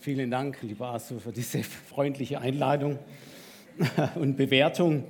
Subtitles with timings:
[0.00, 3.00] Vielen Dank, lieber Asu, für diese freundliche Einladung
[4.14, 5.02] und Bewertung.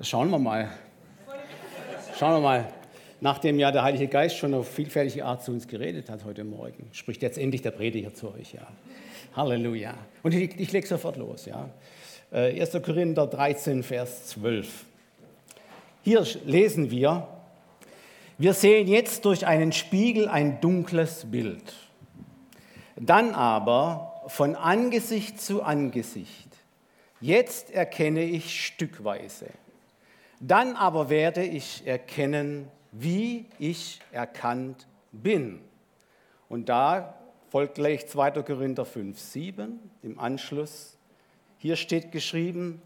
[0.00, 0.70] Schauen wir mal.
[2.18, 2.68] Schauen wir mal.
[3.20, 6.88] Nachdem ja der Heilige Geist schon auf vielfältige Art zu uns geredet hat heute Morgen,
[6.90, 8.54] spricht jetzt endlich der Prediger zu euch.
[8.54, 8.66] Ja.
[9.36, 9.94] Halleluja.
[10.24, 11.46] Und ich, ich lege sofort los.
[11.46, 11.70] Ja.
[12.32, 12.74] 1.
[12.74, 14.84] Äh, Korinther 13, Vers 12.
[16.02, 17.28] Hier lesen wir,
[18.36, 21.72] wir sehen jetzt durch einen Spiegel ein dunkles Bild.
[22.96, 26.48] Dann aber von Angesicht zu Angesicht.
[27.20, 29.46] Jetzt erkenne ich stückweise.
[30.40, 35.60] Dann aber werde ich erkennen, wie ich erkannt bin.
[36.48, 37.14] Und da
[37.48, 38.42] folgt gleich 2.
[38.42, 40.98] Korinther 5, 7 im Anschluss.
[41.58, 42.82] Hier steht geschrieben,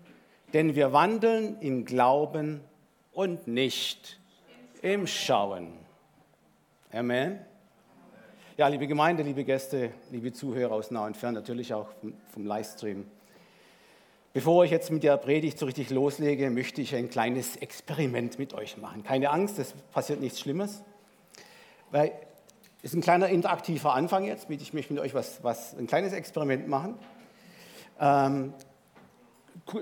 [0.53, 2.61] denn wir wandeln im Glauben
[3.13, 4.21] und nicht
[4.83, 5.73] im Schauen.
[6.93, 7.48] Amen.
[8.59, 11.87] Ja, liebe Gemeinde, liebe Gäste, liebe Zuhörer aus nah und fern, natürlich auch
[12.33, 13.07] vom Livestream.
[14.33, 18.55] Bevor ich jetzt mit der Predigt so richtig loslege, möchte ich ein kleines Experiment mit
[18.55, 19.05] euch machen.
[19.05, 20.83] Keine Angst, es passiert nichts Schlimmes,
[21.93, 22.11] weil
[22.83, 24.51] es ist ein kleiner interaktiver Anfang jetzt.
[24.51, 26.99] Ich möchte mit euch was, was ein kleines Experiment machen.
[28.01, 28.55] Ähm,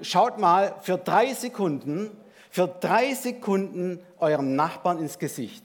[0.03, 2.11] schaut mal für drei Sekunden,
[2.51, 5.65] für drei Sekunden eurem Nachbarn ins Gesicht.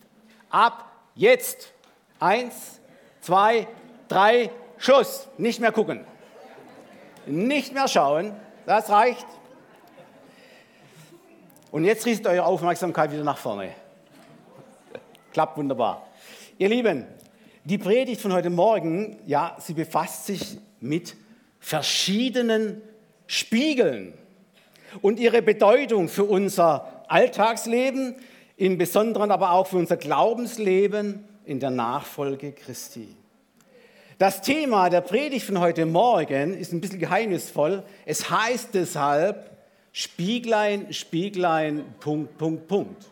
[0.49, 1.73] Ab jetzt.
[2.21, 2.80] Eins,
[3.21, 3.67] zwei,
[4.07, 5.27] drei, Schuss.
[5.37, 6.05] Nicht mehr gucken.
[7.25, 8.33] Nicht mehr schauen.
[8.65, 9.25] Das reicht.
[11.71, 13.69] Und jetzt richtet eure Aufmerksamkeit wieder nach vorne.
[15.31, 16.07] Klappt wunderbar.
[16.57, 17.07] Ihr Lieben,
[17.63, 21.15] die Predigt von heute Morgen, ja, sie befasst sich mit
[21.59, 22.81] verschiedenen
[23.27, 24.13] Spiegeln
[25.01, 28.15] und ihre Bedeutung für unser Alltagsleben,
[28.57, 33.15] im Besonderen aber auch für unser Glaubensleben in der Nachfolge Christi.
[34.17, 37.83] Das Thema der Predigt von heute Morgen ist ein bisschen geheimnisvoll.
[38.05, 39.49] Es heißt deshalb
[39.91, 43.07] Spieglein, Spieglein, Punkt, Punkt, Punkt.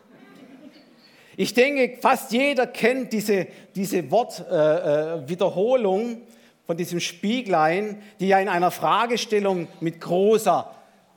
[1.36, 6.18] Ich denke, fast jeder kennt diese, diese Wortwiederholung äh, äh
[6.66, 10.70] von diesem Spieglein, die ja in einer Fragestellung mit großer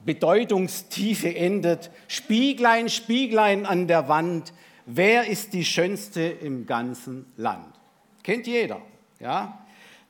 [0.03, 1.91] Bedeutungstiefe endet.
[2.07, 4.53] Spieglein, Spieglein an der Wand,
[4.85, 7.73] wer ist die Schönste im ganzen Land?
[8.23, 8.81] Kennt jeder,
[9.19, 9.59] ja?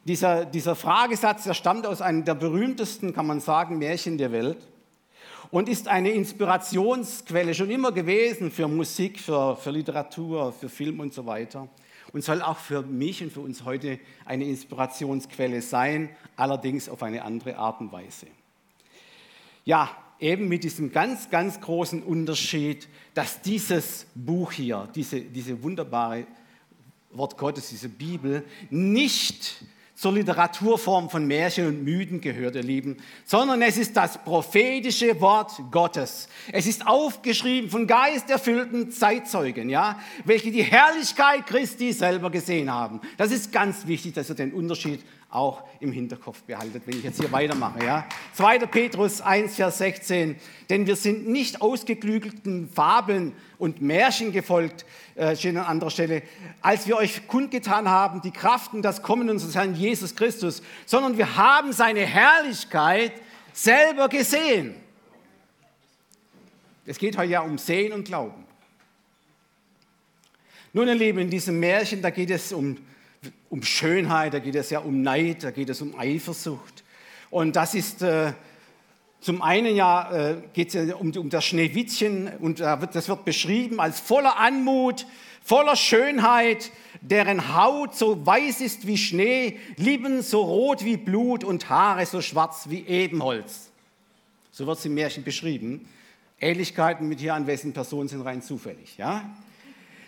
[0.06, 4.68] Dieser, dieser Fragesatz, der stammt aus einem der berühmtesten, kann man sagen, Märchen der Welt
[5.50, 11.14] und ist eine Inspirationsquelle schon immer gewesen für Musik, für, für Literatur, für Film und
[11.14, 11.70] so weiter
[12.12, 17.24] und soll auch für mich und für uns heute eine Inspirationsquelle sein, allerdings auf eine
[17.24, 18.28] andere Art und Weise.
[19.66, 19.90] Ja,
[20.24, 26.26] eben mit diesem ganz, ganz großen Unterschied, dass dieses Buch hier, diese, diese wunderbare
[27.12, 29.64] Wort Gottes, diese Bibel, nicht
[29.96, 35.52] zur Literaturform von Märchen und Mythen gehört, ihr Lieben, sondern es ist das prophetische Wort
[35.72, 36.28] Gottes.
[36.52, 43.02] Es ist aufgeschrieben von geisterfüllten Zeitzeugen, ja, welche die Herrlichkeit Christi selber gesehen haben.
[43.18, 45.02] Das ist ganz wichtig, dass ihr den Unterschied
[45.34, 47.84] auch im Hinterkopf behaltet, wenn ich jetzt hier weitermache.
[47.84, 48.08] Ja?
[48.34, 48.60] 2.
[48.60, 50.36] Petrus 1, Vers 16.
[50.70, 54.86] Denn wir sind nicht ausgeklügelten Fabeln und Märchen gefolgt,
[55.16, 56.22] äh, steht an anderer Stelle,
[56.62, 61.18] als wir euch kundgetan haben, die Kraft und das Kommen unseres Herrn Jesus Christus, sondern
[61.18, 63.14] wir haben seine Herrlichkeit
[63.54, 64.76] selber gesehen.
[66.86, 68.44] Es geht heute ja um Sehen und Glauben.
[70.74, 72.78] Nun, ihr Lieben, in diesem Märchen, da geht es um
[73.50, 76.84] um Schönheit, da geht es ja um Neid, da geht es um Eifersucht.
[77.30, 78.34] Und das ist äh,
[79.22, 84.38] zum einen ja, äh, geht es um, das Schneewittchen und das wird beschrieben als voller
[84.38, 85.06] Anmut,
[85.42, 91.70] voller Schönheit, deren Haut so weiß ist wie Schnee, Lippen so rot wie Blut und
[91.70, 93.70] Haare so schwarz wie Ebenholz.
[94.52, 95.88] So wird es im Märchen beschrieben.
[96.40, 98.98] Ähnlichkeiten mit hier anwesenden Personen sind rein zufällig.
[98.98, 99.30] Ja?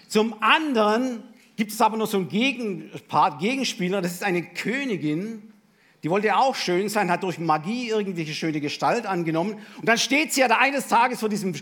[0.08, 1.24] Zum anderen
[1.56, 5.54] gibt es aber noch so einen Gegenpart, Gegenspieler, das ist eine Königin,
[6.04, 9.58] die wollte auch schön sein, hat durch Magie irgendwelche schöne Gestalt angenommen.
[9.78, 11.56] Und dann steht sie ja da eines Tages vor diesem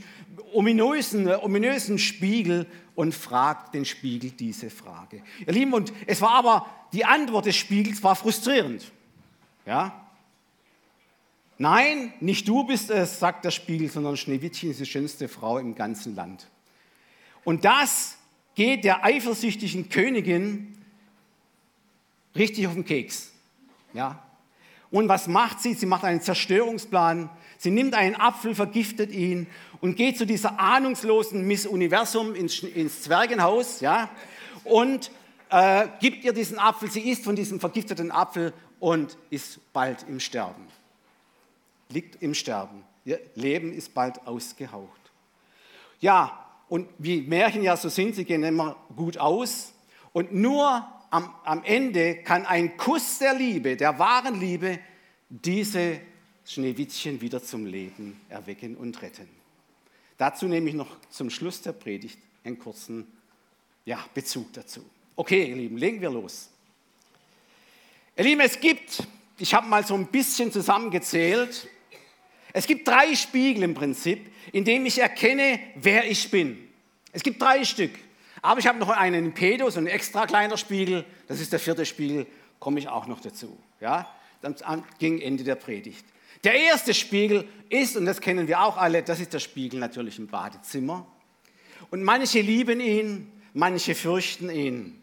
[0.51, 5.23] ominösen, ominösen Spiegel und fragt den Spiegel diese Frage.
[5.47, 8.91] Ihr Lieben, und es war aber, die Antwort des Spiegels war frustrierend.
[9.65, 10.07] Ja?
[11.57, 15.73] Nein, nicht du bist es, sagt der Spiegel, sondern Schneewittchen ist die schönste Frau im
[15.73, 16.47] ganzen Land.
[17.45, 18.17] Und das
[18.55, 20.77] geht der eifersüchtigen Königin
[22.35, 23.31] richtig auf den Keks.
[23.93, 24.23] Ja?
[24.91, 25.73] Und was macht sie?
[25.73, 27.29] Sie macht einen Zerstörungsplan.
[27.57, 29.47] Sie nimmt einen Apfel, vergiftet ihn
[29.81, 34.09] und geht zu dieser ahnungslosen Miss Universum ins, ins Zwergenhaus ja?
[34.63, 35.11] und
[35.49, 40.19] äh, gibt ihr diesen Apfel, sie isst von diesem vergifteten Apfel und ist bald im
[40.19, 40.67] Sterben.
[41.89, 42.83] Liegt im Sterben.
[43.05, 45.11] Ihr Leben ist bald ausgehaucht.
[45.99, 46.42] Ja,
[46.73, 49.73] und wie Märchen ja so sind, sie gehen immer gut aus.
[50.11, 54.79] Und nur am, am Ende kann ein Kuss der Liebe, der wahren Liebe,
[55.29, 55.99] diese
[56.47, 59.29] Schneewittchen wieder zum Leben erwecken und retten.
[60.17, 63.05] Dazu nehme ich noch zum Schluss der Predigt einen kurzen
[63.85, 64.83] ja, Bezug dazu.
[65.15, 66.49] Okay, ihr Lieben, legen wir los.
[68.17, 69.03] Ihr Lieben, es gibt,
[69.37, 71.67] ich habe mal so ein bisschen zusammengezählt,
[72.51, 76.62] es gibt drei Spiegel im Prinzip, in denen ich erkenne, wer ich bin.
[77.13, 77.91] Es gibt drei Stück.
[78.41, 81.05] Aber ich habe noch einen in Pedo, so ein extra kleiner Spiegel.
[81.27, 82.27] Das ist der vierte Spiegel,
[82.59, 83.57] komme ich auch noch dazu.
[83.79, 84.09] Ja,
[84.41, 84.55] dann
[84.99, 86.05] ging Ende der Predigt.
[86.43, 90.19] Der erste Spiegel ist, und das kennen wir auch alle, das ist der Spiegel natürlich
[90.19, 91.07] im Badezimmer.
[91.89, 94.99] Und manche lieben ihn, manche fürchten ihn.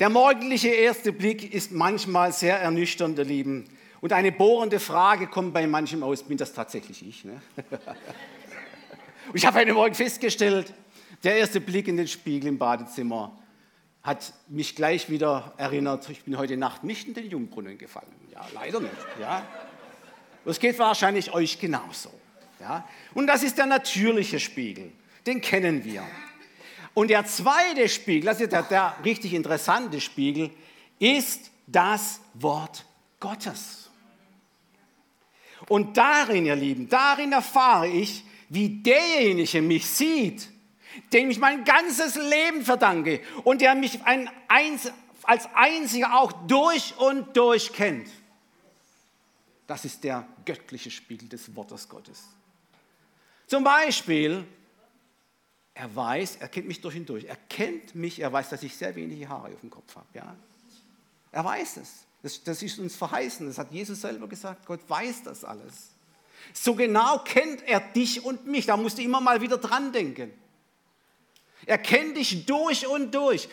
[0.00, 3.64] Der morgendliche erste Blick ist manchmal sehr ernüchternd, ihr Lieben.
[4.00, 7.24] Und eine bohrende Frage kommt bei manchem aus, bin das tatsächlich ich?
[7.24, 7.42] Ne?
[9.28, 10.72] Und ich habe heute Morgen festgestellt,
[11.24, 13.36] der erste Blick in den Spiegel im Badezimmer
[14.02, 18.06] hat mich gleich wieder erinnert, ich bin heute Nacht nicht in den Jungbrunnen gefallen.
[18.32, 18.92] Ja, leider nicht.
[19.20, 19.44] Ja.
[20.44, 22.10] Das geht wahrscheinlich euch genauso.
[22.60, 22.88] Ja.
[23.14, 24.92] Und das ist der natürliche Spiegel,
[25.26, 26.04] den kennen wir.
[26.94, 30.50] Und der zweite Spiegel, das ist der, der richtig interessante Spiegel,
[31.00, 32.84] ist das Wort
[33.18, 33.90] Gottes.
[35.68, 40.48] Und darin, ihr Lieben, darin erfahre ich, wie derjenige mich sieht,
[41.12, 44.30] dem ich mein ganzes Leben verdanke und der mich ein,
[45.22, 48.08] als einziger auch durch und durch kennt.
[49.66, 52.28] Das ist der göttliche Spiegel des Wortes Gottes.
[53.46, 54.44] Zum Beispiel,
[55.74, 57.24] er weiß, er kennt mich durch und durch.
[57.24, 60.06] Er kennt mich, er weiß, dass ich sehr wenige Haare auf dem Kopf habe.
[60.14, 60.36] Ja?
[61.32, 62.06] Er weiß es.
[62.22, 63.46] Das, das ist uns verheißen.
[63.46, 64.66] Das hat Jesus selber gesagt.
[64.66, 65.90] Gott weiß das alles.
[66.52, 68.66] So genau kennt er dich und mich.
[68.66, 70.32] Da musst du immer mal wieder dran denken.
[71.66, 73.48] Er kennt dich durch und durch.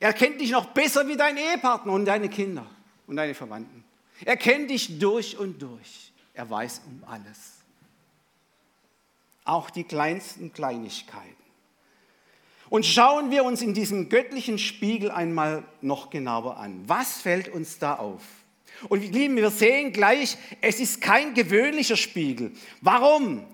[0.00, 2.66] Er kennt dich noch besser wie dein Ehepartner und deine Kinder
[3.06, 3.84] und deine Verwandten.
[4.24, 6.12] Er kennt dich durch und durch.
[6.34, 7.54] Er weiß um alles.
[9.44, 11.36] Auch die kleinsten Kleinigkeiten.
[12.68, 16.82] Und schauen wir uns in diesem göttlichen Spiegel einmal noch genauer an.
[16.88, 18.22] Was fällt uns da auf?
[18.88, 22.52] Und lieben, wir sehen gleich, es ist kein gewöhnlicher Spiegel.
[22.80, 23.44] Warum?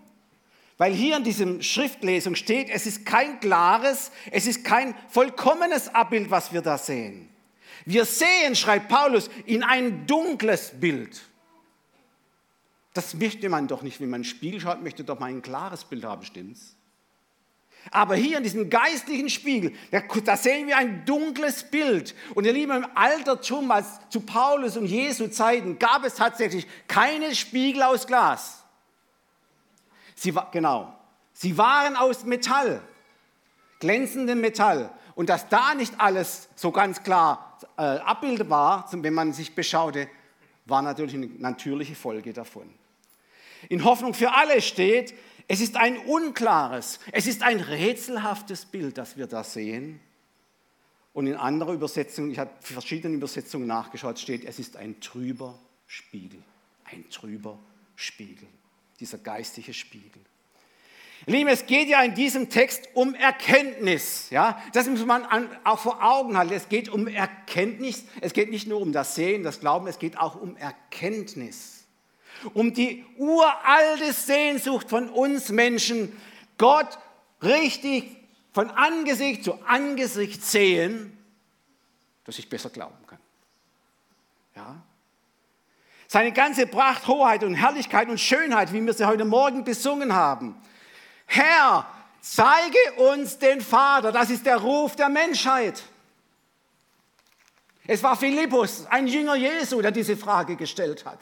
[0.79, 6.31] Weil hier in diesem Schriftlesung steht, es ist kein klares, es ist kein vollkommenes Abbild,
[6.31, 7.29] was wir da sehen.
[7.85, 11.23] Wir sehen, schreibt Paulus, in ein dunkles Bild.
[12.95, 15.85] Das möchte man doch nicht, wenn man einen Spiegel schaut, möchte doch mal ein klares
[15.85, 16.77] Bild haben, stimmt's?
[17.91, 19.73] Aber hier in diesem geistlichen Spiegel,
[20.25, 22.15] da sehen wir ein dunkles Bild.
[22.35, 27.35] Und ihr Lieben, im Altertum, als zu Paulus und Jesu Zeiten, gab es tatsächlich keine
[27.35, 28.63] Spiegel aus Glas.
[30.15, 30.95] Sie, genau,
[31.33, 32.81] sie waren aus Metall,
[33.81, 34.91] glänzendem Metall.
[35.15, 40.09] Und dass da nicht alles so ganz klar äh, Abbild war, wenn man sich beschaute,
[40.65, 42.73] war natürlich eine natürliche Folge davon.
[43.69, 45.15] In Hoffnung für alle steht,
[45.53, 50.01] es ist ein unklares, es ist ein rätselhaftes Bild, das wir da sehen.
[51.13, 56.43] Und in anderer Übersetzung, ich habe verschiedene Übersetzungen nachgeschaut, steht, es ist ein trüber Spiegel.
[56.85, 57.59] Ein trüber
[57.97, 58.49] Spiegel,
[58.99, 60.23] dieser geistige Spiegel.
[61.27, 64.31] Liebe, es geht ja in diesem Text um Erkenntnis.
[64.31, 64.59] Ja?
[64.73, 65.27] Das muss man
[65.65, 66.55] auch vor Augen halten.
[66.55, 68.07] Es geht um Erkenntnis.
[68.23, 71.82] Es geht nicht nur um das Sehen, das Glauben, es geht auch um Erkenntnis.
[72.55, 76.17] Um die uralte Sehnsucht von uns Menschen,
[76.59, 76.99] Gott
[77.43, 78.17] richtig
[78.53, 81.17] von Angesicht zu Angesicht sehen,
[82.25, 83.19] dass ich besser glauben kann.
[84.55, 84.83] Ja?
[86.07, 90.61] Seine ganze Pracht, Hoheit und Herrlichkeit und Schönheit, wie wir sie heute Morgen besungen haben
[91.33, 91.87] Herr,
[92.21, 94.13] zeige uns den Vater.
[94.13, 95.83] Das ist der Ruf der Menschheit.
[97.87, 101.19] Es war Philippus, ein Jünger Jesu, der diese Frage gestellt hat.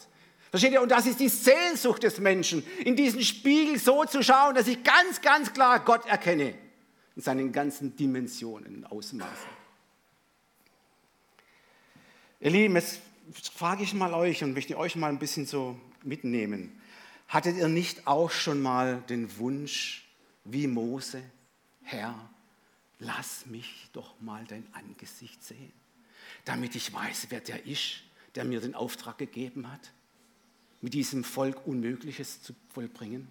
[0.50, 0.82] Versteht ihr?
[0.82, 4.82] Und das ist die Sehnsucht des Menschen, in diesen Spiegel so zu schauen, dass ich
[4.82, 6.54] ganz, ganz klar Gott erkenne.
[7.16, 9.60] In seinen ganzen Dimensionen und Ausmaßen.
[12.40, 13.00] Ihr Lieben, jetzt
[13.54, 16.80] frage ich mal euch und möchte euch mal ein bisschen so mitnehmen.
[17.28, 20.08] Hattet ihr nicht auch schon mal den Wunsch,
[20.44, 21.22] wie Mose,
[21.82, 22.14] Herr,
[22.98, 25.72] lass mich doch mal dein Angesicht sehen,
[26.44, 28.02] damit ich weiß, wer der ist,
[28.34, 29.92] der mir den Auftrag gegeben hat,
[30.80, 33.28] mit diesem Volk Unmögliches zu vollbringen?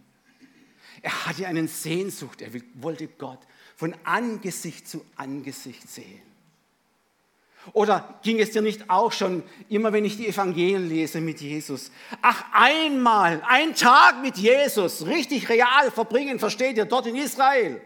[1.01, 3.39] Er hatte eine Sehnsucht, er wollte Gott
[3.75, 6.21] von Angesicht zu Angesicht sehen.
[7.73, 11.91] Oder ging es dir nicht auch schon, immer wenn ich die Evangelien lese mit Jesus?
[12.21, 17.81] Ach, einmal, ein Tag mit Jesus, richtig real verbringen, versteht ihr, dort in Israel.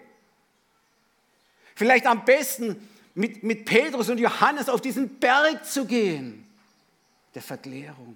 [1.75, 6.47] Vielleicht am besten mit, mit Petrus und Johannes auf diesen Berg zu gehen,
[7.33, 8.15] der Verklärung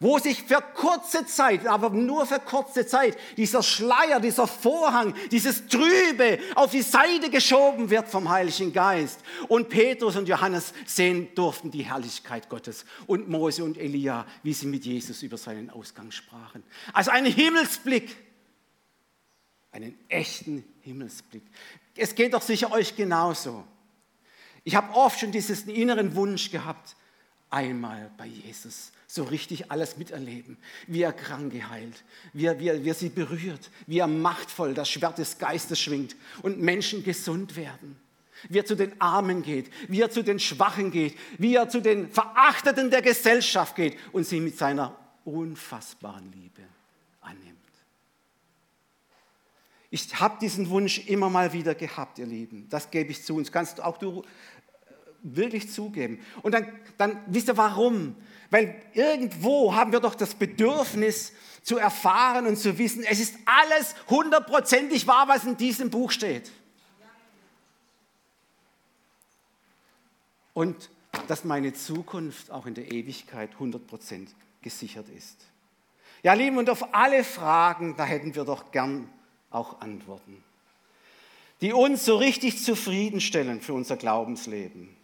[0.00, 5.66] wo sich für kurze Zeit, aber nur für kurze Zeit, dieser Schleier, dieser Vorhang, dieses
[5.66, 9.20] Trübe auf die Seite geschoben wird vom Heiligen Geist.
[9.48, 14.66] Und Petrus und Johannes sehen durften die Herrlichkeit Gottes und Mose und Elia, wie sie
[14.66, 16.62] mit Jesus über seinen Ausgang sprachen.
[16.92, 18.16] Also einen Himmelsblick,
[19.72, 21.44] einen echten Himmelsblick.
[21.96, 23.64] Es geht doch sicher euch genauso.
[24.64, 26.96] Ich habe oft schon diesen inneren Wunsch gehabt,
[27.50, 30.56] einmal bei Jesus so richtig alles miterleben,
[30.88, 32.02] wie er Kranke heilt,
[32.32, 35.78] wie er, wie, er, wie er sie berührt, wie er machtvoll das Schwert des Geistes
[35.78, 37.96] schwingt und Menschen gesund werden,
[38.48, 41.80] wie er zu den Armen geht, wie er zu den Schwachen geht, wie er zu
[41.80, 46.62] den Verachteten der Gesellschaft geht und sie mit seiner unfassbaren Liebe
[47.20, 47.54] annimmt.
[49.94, 52.68] Ich habe diesen Wunsch immer mal wieder gehabt, ihr Lieben.
[52.68, 53.36] Das gebe ich zu.
[53.36, 54.24] Und kannst auch du
[55.24, 56.20] wirklich zugeben.
[56.42, 58.14] Und dann, dann wisst ihr warum?
[58.50, 63.96] Weil irgendwo haben wir doch das Bedürfnis zu erfahren und zu wissen, es ist alles
[64.08, 66.52] hundertprozentig wahr, was in diesem Buch steht.
[70.52, 70.90] Und
[71.26, 74.28] dass meine Zukunft auch in der Ewigkeit 100%
[74.62, 75.38] gesichert ist.
[76.22, 79.08] Ja, Lieben, und auf alle Fragen, da hätten wir doch gern
[79.50, 80.42] auch Antworten,
[81.60, 84.96] die uns so richtig zufriedenstellen für unser Glaubensleben.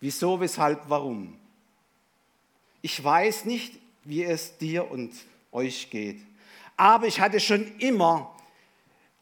[0.00, 1.38] Wieso, weshalb, warum?
[2.82, 5.12] Ich weiß nicht, wie es dir und
[5.52, 6.20] euch geht,
[6.76, 8.34] aber ich hatte schon immer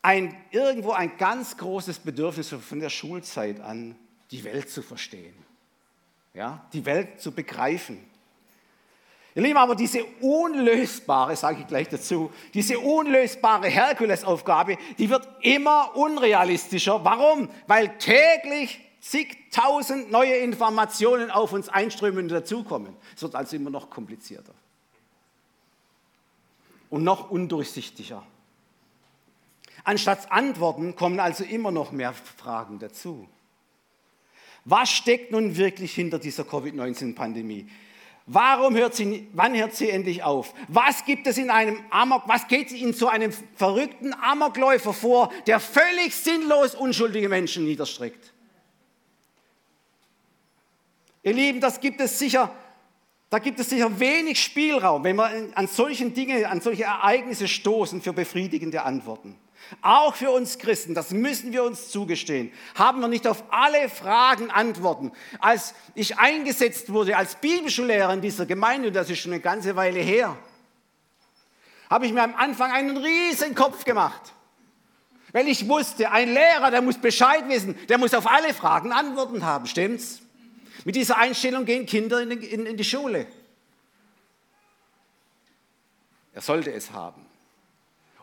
[0.00, 3.94] ein, irgendwo ein ganz großes Bedürfnis von der Schulzeit an,
[4.30, 5.34] die Welt zu verstehen,
[6.34, 7.98] ja, die Welt zu begreifen.
[9.34, 15.96] Ihr Lieben, aber diese unlösbare, sage ich gleich dazu, diese unlösbare Herkulesaufgabe, die wird immer
[15.96, 17.02] unrealistischer.
[17.02, 17.48] Warum?
[17.66, 22.96] Weil täglich zigtausend neue Informationen auf uns einströmen und dazukommen.
[23.14, 24.54] Es wird also immer noch komplizierter
[26.88, 28.22] und noch undurchsichtiger.
[29.84, 33.28] Anstatt Antworten kommen also immer noch mehr Fragen dazu.
[34.64, 37.68] Was steckt nun wirklich hinter dieser Covid-19-Pandemie?
[38.26, 40.54] Warum hört sie, wann hört sie endlich auf?
[40.68, 45.58] Was gibt es in einem Amok, was geht in so einem verrückten Amokläufer vor, der
[45.58, 48.31] völlig sinnlos unschuldige Menschen niederstreckt?
[51.22, 52.50] Ihr Lieben, das gibt es sicher,
[53.30, 58.02] da gibt es sicher wenig Spielraum, wenn wir an solchen Dinge, an solche Ereignisse stoßen
[58.02, 59.38] für befriedigende Antworten.
[59.80, 64.50] Auch für uns Christen, das müssen wir uns zugestehen, haben wir nicht auf alle Fragen
[64.50, 65.12] Antworten.
[65.38, 70.00] Als ich eingesetzt wurde als Bibelschullehrer in dieser Gemeinde, das ist schon eine ganze Weile
[70.00, 70.36] her,
[71.88, 74.32] habe ich mir am Anfang einen riesen Kopf gemacht.
[75.32, 79.44] Weil ich wusste, ein Lehrer, der muss Bescheid wissen, der muss auf alle Fragen Antworten
[79.44, 80.20] haben, stimmt's?
[80.84, 83.26] Mit dieser Einstellung gehen Kinder in, in, in die Schule.
[86.34, 87.24] Er sollte es haben.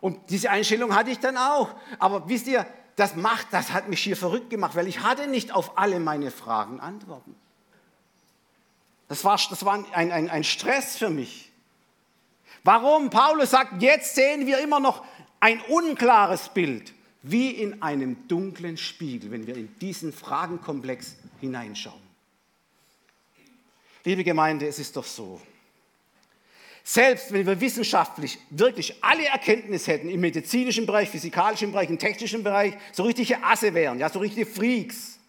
[0.01, 1.75] Und diese Einstellung hatte ich dann auch.
[2.00, 5.54] Aber wisst ihr, das macht, das hat mich hier verrückt gemacht, weil ich hatte nicht
[5.54, 7.36] auf alle meine Fragen Antworten.
[9.08, 11.51] Das war, das war ein, ein, ein Stress für mich.
[12.63, 13.10] Warum?
[13.10, 15.04] Paulus sagt, jetzt sehen wir immer noch
[15.39, 22.09] ein unklares Bild, wie in einem dunklen Spiegel, wenn wir in diesen Fragenkomplex hineinschauen.
[24.10, 25.39] Liebe Gemeinde, es ist doch so.
[26.84, 32.44] Selbst wenn wir wissenschaftlich wirklich alle Erkenntnisse hätten im medizinischen Bereich, physikalischen Bereich, im technischen
[32.44, 35.20] Bereich, so richtige Asse wären, ja, so richtige Freaks,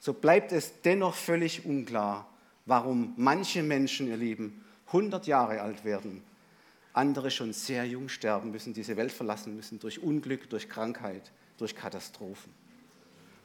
[0.00, 2.28] so bleibt es dennoch völlig unklar,
[2.66, 6.24] warum manche Menschen, ihr Lieben, 100 Jahre alt werden,
[6.94, 11.76] andere schon sehr jung sterben müssen, diese Welt verlassen müssen durch Unglück, durch Krankheit, durch
[11.76, 12.52] Katastrophen.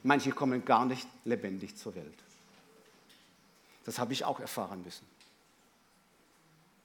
[0.02, 2.27] Manche kommen gar nicht lebendig zur Welt.
[3.88, 5.06] Das habe ich auch erfahren müssen.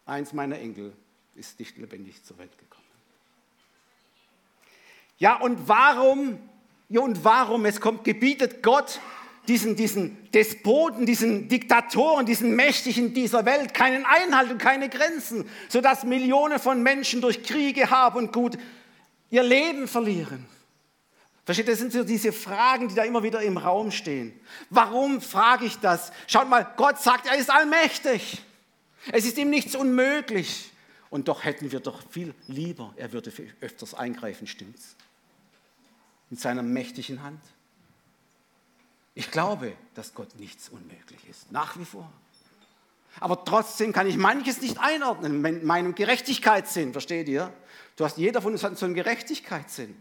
[0.05, 0.93] Eins meiner Enkel
[1.35, 2.87] ist nicht lebendig zur Welt gekommen.
[5.17, 6.39] Ja, und warum,
[6.87, 9.01] ja, und warum, es kommt, gebietet Gott
[9.49, 16.05] diesen, diesen Despoten, diesen Diktatoren, diesen Mächtigen dieser Welt keinen Einhalt und keine Grenzen, sodass
[16.05, 18.57] Millionen von Menschen durch Kriege, Hab und Gut
[19.29, 20.45] ihr Leben verlieren.
[21.45, 24.39] Versteht, das sind so diese Fragen, die da immer wieder im Raum stehen.
[24.69, 26.11] Warum frage ich das?
[26.27, 28.41] Schaut mal, Gott sagt, er ist allmächtig.
[29.11, 30.71] Es ist ihm nichts unmöglich.
[31.09, 33.31] Und doch hätten wir doch viel lieber, er würde
[33.61, 34.95] öfters eingreifen, stimmt's?
[36.29, 37.41] Mit seiner mächtigen Hand.
[39.13, 42.11] Ich glaube, dass Gott nichts unmöglich ist, nach wie vor.
[43.19, 47.53] Aber trotzdem kann ich manches nicht einordnen in meinem Gerechtigkeitssinn, versteht ihr?
[47.95, 49.95] Du hast, jeder von uns hat so einen Gerechtigkeitssinn.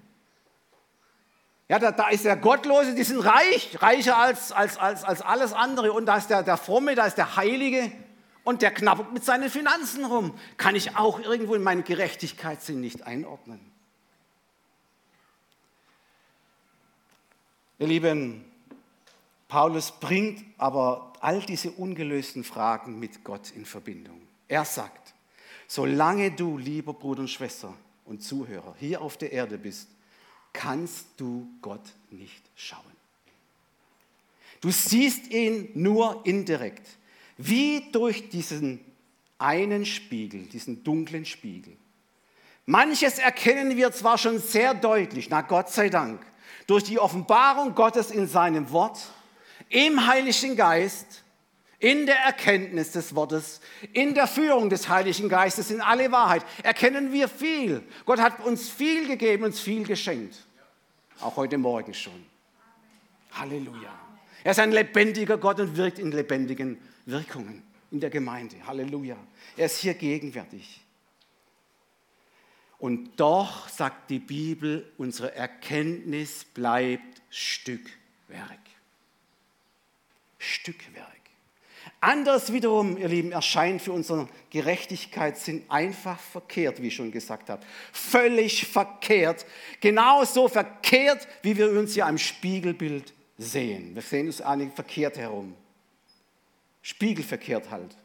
[1.73, 5.55] Ja, da, da, ist der Gottlose, die sind reich, reicher als, als, als, als alles
[5.55, 5.95] andere.
[5.95, 7.91] Und da ist der, der Fromme, da ist der Heilige
[8.45, 10.39] und der knabbert mit seinen Finanzen rum.
[10.59, 13.59] Kann ich auch irgendwo in meinen Gerechtigkeitssinn nicht einordnen.
[17.79, 18.45] Ihr Lieben,
[19.49, 24.21] Paulus bringt aber all diese ungelösten Fragen mit Gott in Verbindung.
[24.47, 25.15] Er sagt,
[25.67, 27.73] solange du, lieber Bruder und Schwester
[28.05, 29.89] und Zuhörer, hier auf der Erde bist,
[30.53, 32.81] kannst du Gott nicht schauen.
[34.61, 36.87] Du siehst ihn nur indirekt,
[37.37, 38.81] wie durch diesen
[39.39, 41.77] einen Spiegel, diesen dunklen Spiegel.
[42.65, 46.25] Manches erkennen wir zwar schon sehr deutlich, na Gott sei Dank,
[46.69, 49.01] durch die Offenbarung Gottes in seinem Wort,
[49.69, 51.25] im Heiligen Geist,
[51.83, 53.61] in der Erkenntnis des Wortes,
[53.93, 57.83] in der Führung des Heiligen Geistes, in alle Wahrheit, erkennen wir viel.
[58.07, 60.37] Gott hat uns viel gegeben, uns viel geschenkt.
[61.21, 62.25] Auch heute Morgen schon.
[63.33, 63.93] Halleluja.
[64.45, 68.65] Er ist ein lebendiger Gott und wirkt in lebendigen Wirkungen in der Gemeinde.
[68.65, 69.17] Halleluja.
[69.57, 70.81] Er ist hier gegenwärtig.
[72.79, 78.61] Und doch sagt die Bibel, unsere Erkenntnis bleibt Stückwerk.
[80.39, 81.12] Stückwerk.
[82.03, 87.63] Anders wiederum, ihr Lieben, erscheint für unseren Gerechtigkeitssinn einfach verkehrt, wie ich schon gesagt habe.
[87.93, 89.47] Völlig verkehrt.
[89.81, 93.95] Genauso verkehrt, wie wir uns ja im Spiegelbild sehen.
[93.95, 95.55] Wir sehen uns eigentlich verkehrt herum.
[96.83, 97.97] Spiegelverkehrt halt.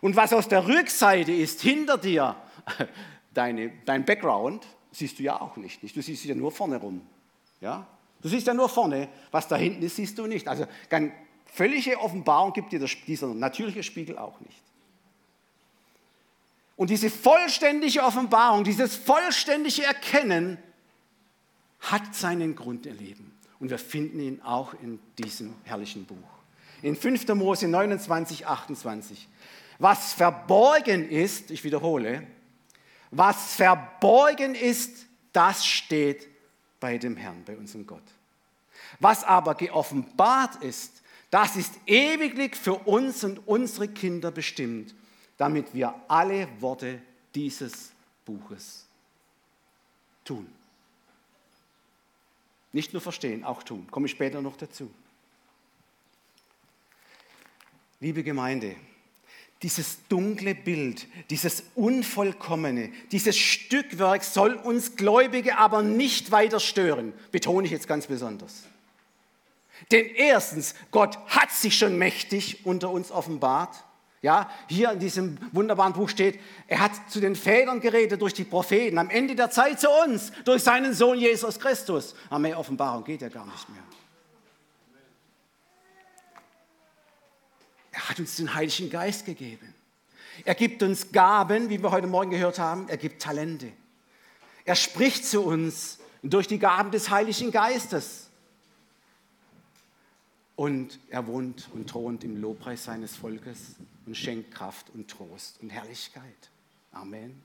[0.00, 2.36] Und was aus der Rückseite ist, hinter dir,
[3.34, 5.82] deine, dein Background, siehst du ja auch nicht.
[5.82, 7.04] Du siehst ja nur vorne rum.
[7.60, 7.88] Ja?
[8.22, 10.46] Du siehst ja nur vorne, was da hinten ist, siehst du nicht.
[10.46, 11.12] Also ganz
[11.52, 14.62] völlige Offenbarung gibt dir dieser natürliche Spiegel auch nicht.
[16.76, 20.58] Und diese vollständige Offenbarung, dieses vollständige Erkennen
[21.80, 23.36] hat seinen Grund erleben.
[23.58, 26.16] Und wir finden ihn auch in diesem herrlichen Buch.
[26.82, 27.26] In 5.
[27.34, 29.28] Mose 29, 28.
[29.80, 32.24] Was verborgen ist, ich wiederhole,
[33.10, 36.28] was verborgen ist, das steht
[36.78, 38.02] bei dem Herrn, bei unserem Gott.
[39.00, 44.94] Was aber geoffenbart ist, das ist ewiglich für uns und unsere Kinder bestimmt,
[45.36, 47.00] damit wir alle Worte
[47.34, 47.92] dieses
[48.24, 48.86] Buches
[50.24, 50.46] tun.
[52.72, 53.86] Nicht nur verstehen, auch tun.
[53.90, 54.90] Komme ich später noch dazu.
[58.00, 58.76] Liebe Gemeinde,
[59.62, 67.66] dieses dunkle Bild, dieses Unvollkommene, dieses Stückwerk soll uns Gläubige aber nicht weiter stören, betone
[67.66, 68.64] ich jetzt ganz besonders.
[69.90, 73.84] Denn erstens, Gott hat sich schon mächtig unter uns offenbart.
[74.20, 78.44] Ja, hier in diesem wunderbaren Buch steht, er hat zu den Vätern geredet durch die
[78.44, 82.16] Propheten, am Ende der Zeit zu uns, durch seinen Sohn Jesus Christus.
[82.28, 83.82] Aber mehr Offenbarung geht ja gar nicht mehr.
[87.92, 89.74] Er hat uns den Heiligen Geist gegeben.
[90.44, 92.88] Er gibt uns Gaben, wie wir heute Morgen gehört haben.
[92.88, 93.72] Er gibt Talente.
[94.64, 98.27] Er spricht zu uns durch die Gaben des Heiligen Geistes.
[100.58, 105.70] Und er wohnt und thront im Lobpreis seines Volkes und schenkt Kraft und Trost und
[105.70, 106.50] Herrlichkeit.
[106.90, 107.40] Amen.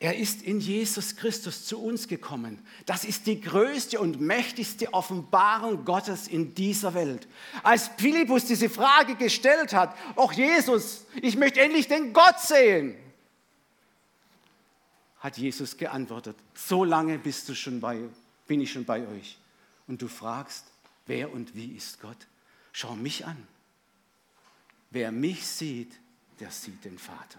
[0.00, 2.64] Er ist in Jesus Christus zu uns gekommen.
[2.86, 7.28] Das ist die größte und mächtigste Offenbarung Gottes in dieser Welt.
[7.62, 12.96] Als Philippus diese Frage gestellt hat, auch Jesus, ich möchte endlich den Gott sehen,
[15.18, 18.08] hat Jesus geantwortet, so lange bist du schon bei,
[18.48, 19.38] bin ich schon bei euch.
[19.86, 20.64] Und du fragst,
[21.06, 22.26] wer und wie ist Gott?
[22.72, 23.46] Schau mich an.
[24.90, 25.92] Wer mich sieht,
[26.40, 27.38] der sieht den Vater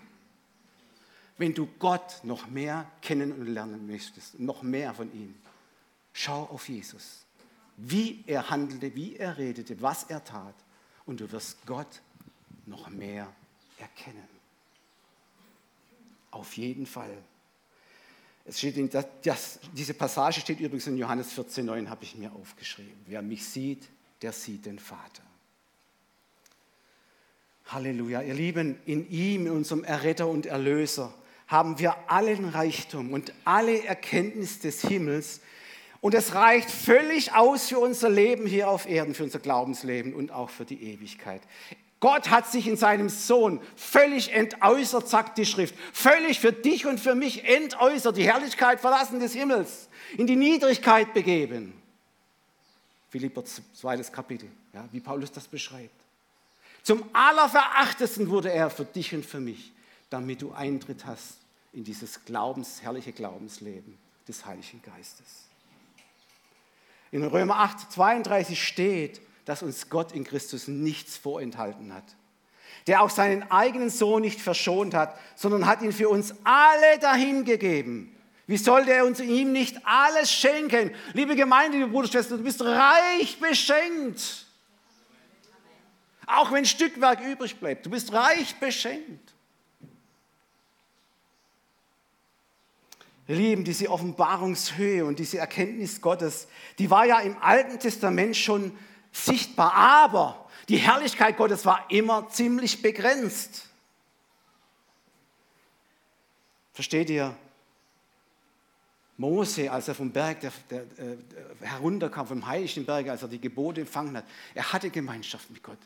[1.39, 5.33] wenn du Gott noch mehr kennen und lernen möchtest, noch mehr von ihm,
[6.11, 7.25] schau auf Jesus.
[7.77, 10.53] Wie er handelte, wie er redete, was er tat.
[11.05, 12.01] Und du wirst Gott
[12.65, 13.33] noch mehr
[13.77, 14.27] erkennen.
[16.29, 17.17] Auf jeden Fall.
[18.49, 22.31] Es steht in das, das, diese Passage steht übrigens in Johannes 14,9, habe ich mir
[22.33, 22.97] aufgeschrieben.
[23.05, 23.87] Wer mich sieht,
[24.23, 25.21] der sieht den Vater.
[27.67, 28.23] Halleluja.
[28.23, 31.13] Ihr Lieben, in ihm, in unserem Erretter und Erlöser,
[31.45, 35.41] haben wir allen Reichtum und alle Erkenntnis des Himmels.
[36.01, 40.31] Und es reicht völlig aus für unser Leben hier auf Erden, für unser Glaubensleben und
[40.31, 41.43] auch für die Ewigkeit.
[41.99, 45.75] Gott hat sich in seinem Sohn völlig entäußert, sagt die Schrift.
[45.91, 51.13] Völlig für dich und für mich entäußert, die Herrlichkeit verlassen des Himmels, in die Niedrigkeit
[51.13, 51.73] begeben.
[53.09, 55.99] Philipper zweites Kapitel, ja, wie Paulus das beschreibt.
[56.83, 59.73] Zum Allerverachtesten wurde er für dich und für mich,
[60.09, 61.37] damit du Eintritt hast
[61.73, 65.45] in dieses Glaubens, herrliche Glaubensleben des Heiligen Geistes.
[67.11, 72.03] In Römer 8, 32 steht, dass uns Gott in Christus nichts vorenthalten hat.
[72.85, 78.15] Der auch seinen eigenen Sohn nicht verschont hat, sondern hat ihn für uns alle dahingegeben.
[78.45, 80.91] Wie sollte er uns ihm nicht alles schenken?
[81.13, 84.45] Liebe Gemeinde, liebe Bruder, Schwester, du bist reich beschenkt.
[86.27, 89.33] Auch wenn Stückwerk übrig bleibt, du bist reich beschenkt.
[93.27, 98.77] Lieben, diese Offenbarungshöhe und diese Erkenntnis Gottes, die war ja im Alten Testament schon
[99.11, 103.65] sichtbar, aber die Herrlichkeit Gottes war immer ziemlich begrenzt.
[106.73, 107.35] Versteht ihr?
[109.17, 111.17] Mose, als er vom Berg der, der, äh,
[111.59, 114.23] herunterkam, vom heiligen Berg, als er die Gebote empfangen hat,
[114.55, 115.77] er hatte Gemeinschaft mit Gott.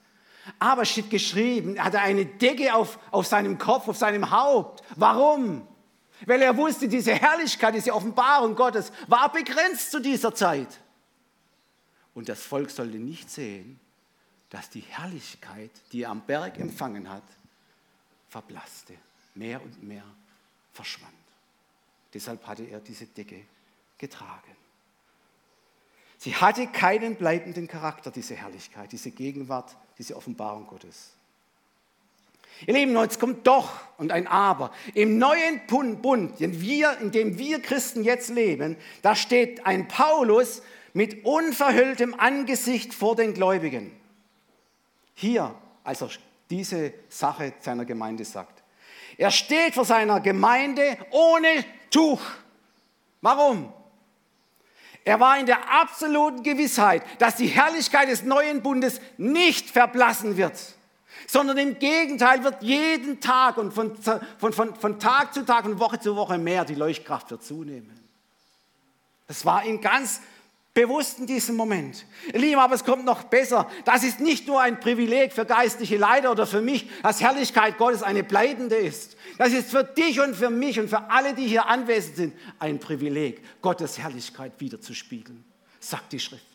[0.60, 4.84] Aber es steht geschrieben, er hatte eine Decke auf, auf seinem Kopf, auf seinem Haupt.
[4.96, 5.68] Warum?
[6.28, 10.68] Weil er wusste, diese Herrlichkeit, diese Offenbarung Gottes war begrenzt zu dieser Zeit.
[12.13, 13.80] Und das Volk sollte nicht sehen,
[14.49, 17.23] dass die Herrlichkeit, die er am Berg empfangen hat,
[18.30, 18.95] verblasste,
[19.36, 20.06] mehr und mehr
[20.71, 21.12] verschwand.
[22.13, 23.45] Deshalb hatte er diese Decke
[23.97, 24.56] getragen.
[26.19, 31.13] Sie hatte keinen bleibenden Charakter, diese Herrlichkeit, diese Gegenwart, diese Offenbarung Gottes.
[32.67, 34.71] Ihr Lieben, jetzt kommt doch und ein Aber.
[34.93, 40.62] Im neuen Bund, in dem wir Christen jetzt leben, da steht ein Paulus
[40.93, 43.91] mit unverhülltem Angesicht vor den Gläubigen.
[45.15, 45.53] Hier,
[45.84, 46.10] als er
[46.49, 48.63] diese Sache seiner Gemeinde sagt.
[49.17, 52.21] Er steht vor seiner Gemeinde ohne Tuch.
[53.21, 53.71] Warum?
[55.06, 60.58] Er war in der absoluten Gewissheit, dass die Herrlichkeit des neuen Bundes nicht verblassen wird,
[61.27, 65.79] sondern im Gegenteil wird jeden Tag und von, von, von, von Tag zu Tag und
[65.79, 67.99] Woche zu Woche mehr die Leuchtkraft wird zunehmen.
[69.27, 70.21] Das war ihm ganz
[70.74, 72.06] bewusst in diesem Moment.
[72.34, 73.70] Lieben, aber es kommt noch besser.
[73.86, 78.02] Das ist nicht nur ein Privileg für geistliche Leiter oder für mich, dass Herrlichkeit Gottes
[78.02, 79.16] eine bleibende ist.
[79.38, 82.80] Das ist für dich und für mich und für alle, die hier anwesend sind, ein
[82.80, 85.44] Privileg, Gottes Herrlichkeit wiederzuspiegeln,
[85.80, 86.46] sagt die Schrift.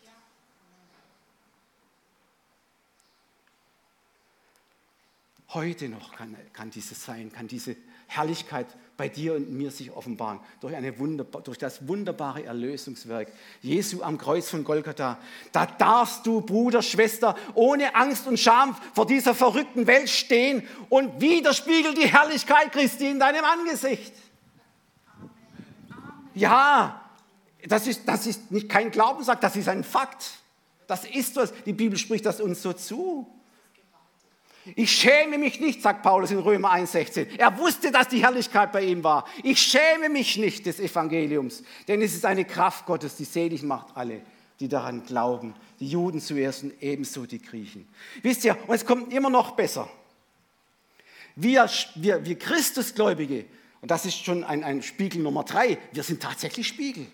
[5.51, 8.67] Heute noch kann, kann dieses sein, kann diese Herrlichkeit
[8.99, 13.31] bei dir und mir sich offenbaren, durch, eine wunderbar, durch das wunderbare Erlösungswerk
[13.61, 15.17] Jesu am Kreuz von Golgatha.
[15.53, 21.21] Da darfst du, Bruder, Schwester, ohne Angst und Scham vor dieser verrückten Welt stehen und
[21.21, 24.11] widerspiegelt die Herrlichkeit Christi in deinem Angesicht.
[26.35, 27.09] Ja,
[27.69, 30.29] das ist, das ist nicht kein Glaubenssakt, das ist ein Fakt.
[30.87, 31.53] Das ist was.
[31.65, 33.25] Die Bibel spricht das uns so zu.
[34.75, 37.37] Ich schäme mich nicht, sagt Paulus in Römer 1,16.
[37.37, 39.25] Er wusste, dass die Herrlichkeit bei ihm war.
[39.43, 43.95] Ich schäme mich nicht des Evangeliums, denn es ist eine Kraft Gottes, die selig macht
[43.95, 44.21] alle,
[44.59, 45.55] die daran glauben.
[45.79, 47.87] Die Juden zuerst und ebenso die Griechen.
[48.21, 49.89] Wisst ihr, und es kommt immer noch besser.
[51.35, 53.45] Wir, wir, wir Christusgläubige,
[53.81, 57.07] und das ist schon ein, ein Spiegel Nummer drei, wir sind tatsächlich Spiegel.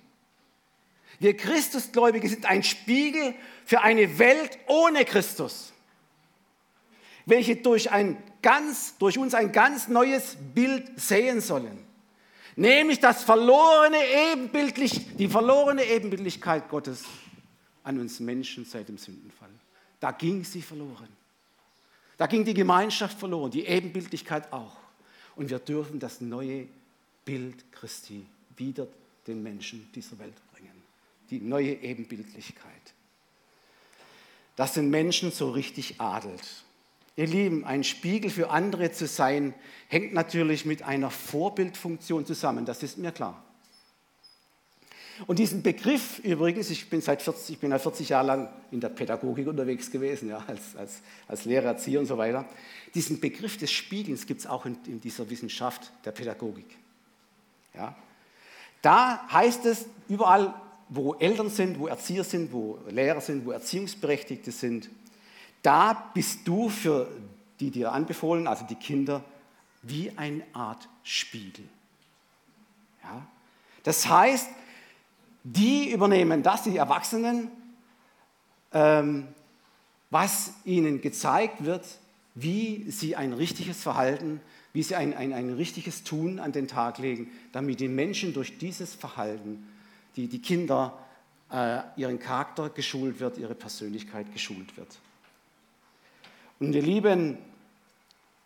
[1.20, 5.75] Wir Christusgläubige sind ein Spiegel für eine Welt ohne Christus
[7.26, 11.86] welche durch, ein ganz, durch uns ein ganz neues Bild sehen sollen.
[12.56, 13.98] Nämlich das verlorene
[14.32, 17.04] Ebenbildlich, die verlorene Ebenbildlichkeit Gottes
[17.84, 19.50] an uns Menschen seit dem Sündenfall.
[20.00, 21.10] Da ging sie verloren.
[22.18, 24.78] Da ging die Gemeinschaft verloren, die Ebenbildlichkeit auch.
[25.36, 26.68] Und wir dürfen das neue
[27.26, 28.88] Bild Christi wieder
[29.28, 30.72] den Menschen dieser Welt bringen.
[31.30, 32.94] Die neue Ebenbildlichkeit.
[34.56, 36.65] Dass den Menschen so richtig adelt.
[37.18, 39.54] Ihr Lieben, ein Spiegel für andere zu sein,
[39.88, 43.42] hängt natürlich mit einer Vorbildfunktion zusammen, das ist mir klar.
[45.28, 48.82] Und diesen Begriff übrigens, ich bin seit 40, ich bin seit 40 Jahre lang in
[48.82, 52.46] der Pädagogik unterwegs gewesen, ja, als, als, als Lehrer, Erzieher und so weiter.
[52.94, 56.78] Diesen Begriff des Spiegelns gibt es auch in, in, dieser Wissenschaft der Pädagogik.
[57.74, 57.96] Ja.
[58.82, 60.54] Da heißt es überall,
[60.90, 64.90] wo Eltern sind, wo Erzieher sind, wo Lehrer sind, wo Erziehungsberechtigte sind,
[65.66, 67.08] da bist du für
[67.60, 69.24] die dir anbefohlen, also die Kinder,
[69.82, 71.66] wie eine Art Spiegel.
[73.04, 73.26] Ja?
[73.84, 74.50] Das heißt,
[75.44, 77.50] die übernehmen das, die Erwachsenen,
[78.74, 79.28] ähm,
[80.10, 81.86] was ihnen gezeigt wird,
[82.34, 84.42] wie sie ein richtiges Verhalten,
[84.74, 88.58] wie sie ein, ein, ein richtiges Tun an den Tag legen, damit die Menschen durch
[88.58, 89.66] dieses Verhalten,
[90.16, 90.98] die, die Kinder,
[91.52, 94.98] äh, ihren Charakter geschult wird, ihre Persönlichkeit geschult wird.
[96.60, 97.38] Und ihr lieben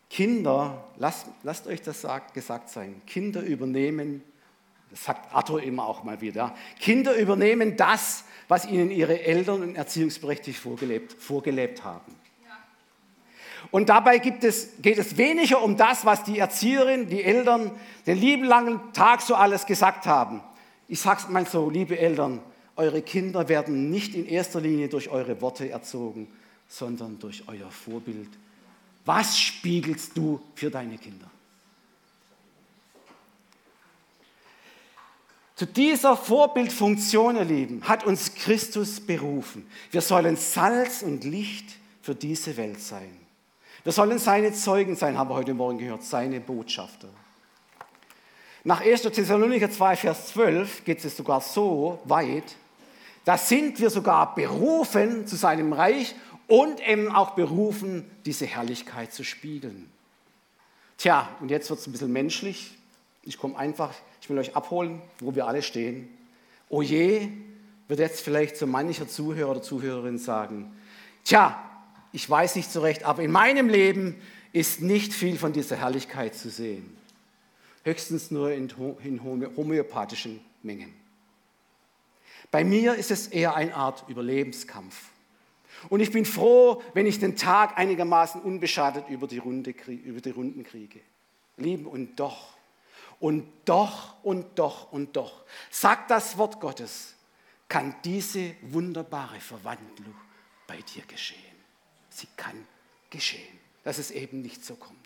[0.10, 2.02] Kinder, lasst, lasst euch das
[2.34, 4.24] gesagt sein, Kinder übernehmen,
[4.90, 9.76] das sagt Arthur immer auch mal wieder, Kinder übernehmen das, was ihnen ihre Eltern und
[9.76, 12.16] Erziehungsberechtigte vorgelebt, vorgelebt haben.
[13.72, 17.72] Und dabei es, geht es weniger um das, was die Erzieherin, die Eltern
[18.08, 20.42] den lieben langen Tag so alles gesagt haben.
[20.88, 22.42] Ich sage es mal so, liebe Eltern,
[22.76, 26.28] eure Kinder werden nicht in erster Linie durch eure Worte erzogen,
[26.70, 28.30] sondern durch euer Vorbild.
[29.04, 31.30] Was spiegelst du für deine Kinder?
[35.56, 39.70] Zu dieser Vorbildfunktion, ihr Lieben, hat uns Christus berufen.
[39.92, 41.66] Wir sollen Salz und Licht
[42.02, 43.18] für diese Welt sein.
[43.84, 47.10] Wir sollen seine Zeugen sein, haben wir heute Morgen gehört, seine Botschafter.
[48.64, 49.02] Nach 1.
[49.02, 52.56] Thessalonicher 2, Vers 12 geht es sogar so weit,
[53.26, 56.16] da sind wir sogar berufen zu seinem Reich
[56.50, 59.90] und eben auch berufen, diese Herrlichkeit zu spiegeln.
[60.98, 62.72] Tja, und jetzt wird es ein bisschen menschlich.
[63.24, 66.08] Ich komme einfach ich will euch abholen, wo wir alle stehen.
[66.70, 67.30] Oh je,
[67.88, 70.72] wird jetzt vielleicht so mancher Zuhörer oder Zuhörerin sagen,
[71.24, 71.60] tja,
[72.12, 76.36] ich weiß nicht so recht, aber in meinem Leben ist nicht viel von dieser Herrlichkeit
[76.36, 76.96] zu sehen.
[77.84, 78.72] Höchstens nur in,
[79.04, 80.94] in homöopathischen Mengen.
[82.52, 84.96] Bei mir ist es eher eine Art Überlebenskampf.
[85.88, 90.32] Und ich bin froh, wenn ich den Tag einigermaßen unbeschadet über die, Runde, über die
[90.32, 91.00] Runden kriege.
[91.58, 92.58] Lieben und doch
[93.20, 97.16] und doch und doch und doch, sagt das Wort Gottes,
[97.68, 100.16] kann diese wunderbare Verwandlung
[100.68, 101.40] bei dir geschehen.
[102.10, 102.66] Sie kann
[103.10, 104.98] geschehen, dass es eben nicht so kommt.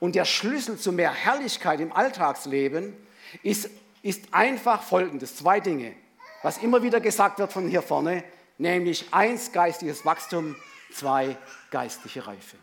[0.00, 2.94] Und der Schlüssel zu mehr Herrlichkeit im Alltagsleben
[3.42, 3.68] ist,
[4.02, 5.94] ist einfach folgendes, zwei Dinge,
[6.42, 8.22] was immer wieder gesagt wird von hier vorne,
[8.58, 10.56] nämlich eins geistiges Wachstum,
[10.92, 11.36] zwei
[11.70, 12.56] geistliche Reife.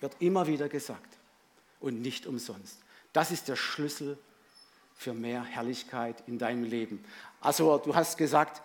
[0.00, 1.16] Wird immer wieder gesagt
[1.80, 2.78] und nicht umsonst.
[3.12, 4.18] Das ist der Schlüssel
[4.96, 7.04] für mehr Herrlichkeit in deinem Leben.
[7.40, 8.62] Also du hast gesagt,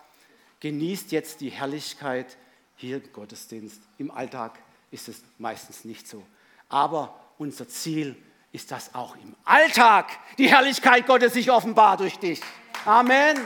[0.59, 2.37] genießt jetzt die Herrlichkeit
[2.75, 3.81] hier im Gottesdienst.
[3.97, 4.59] Im Alltag
[4.91, 6.25] ist es meistens nicht so.
[6.69, 8.15] Aber unser Ziel
[8.51, 12.41] ist, dass auch im Alltag die Herrlichkeit Gottes sich offenbart durch dich.
[12.85, 13.37] Amen.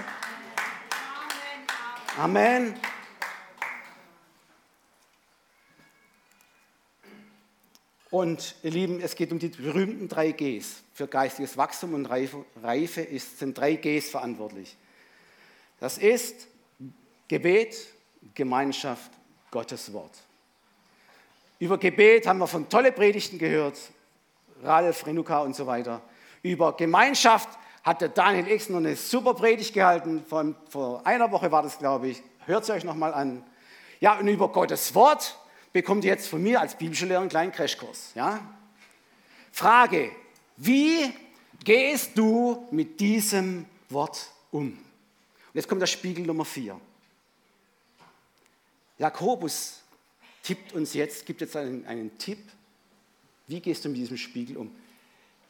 [2.17, 2.73] Amen.
[8.09, 10.81] Und ihr Lieben, es geht um die berühmten drei Gs.
[10.93, 14.77] Für geistiges Wachstum und Reife sind drei Gs verantwortlich.
[15.81, 16.47] Das ist
[17.27, 17.75] Gebet,
[18.33, 19.11] Gemeinschaft,
[19.51, 20.17] Gottes Wort.
[21.59, 23.77] Über Gebet haben wir von tolle Predigten gehört,
[24.63, 26.01] Ralf, Renuka und so weiter.
[26.43, 27.49] Über Gemeinschaft
[27.85, 30.25] hat der Daniel X noch eine super Predigt gehalten.
[30.27, 32.23] Vor, vor einer Woche war das, glaube ich.
[32.47, 33.43] Hört es euch nochmal an.
[33.99, 35.37] Ja, und über Gottes Wort
[35.71, 38.11] bekommt ihr jetzt von mir als Bibelschullehrer einen kleinen Crashkurs.
[38.15, 38.39] Ja?
[39.51, 40.11] Frage,
[40.57, 41.13] wie
[41.63, 44.69] gehst du mit diesem Wort um?
[44.69, 44.77] Und
[45.53, 46.79] jetzt kommt der Spiegel Nummer 4.
[48.97, 49.81] Jakobus
[50.41, 52.39] tippt uns jetzt, gibt jetzt einen, einen Tipp,
[53.47, 54.75] wie gehst du mit diesem Spiegel um?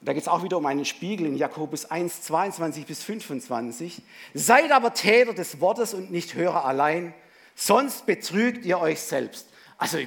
[0.01, 4.01] Da geht es auch wieder um einen Spiegel in Jakobus 1, 22 bis 25.
[4.34, 7.13] Seid aber Täter des Wortes und nicht Hörer allein,
[7.55, 9.47] sonst betrügt ihr euch selbst.
[9.77, 9.97] Also,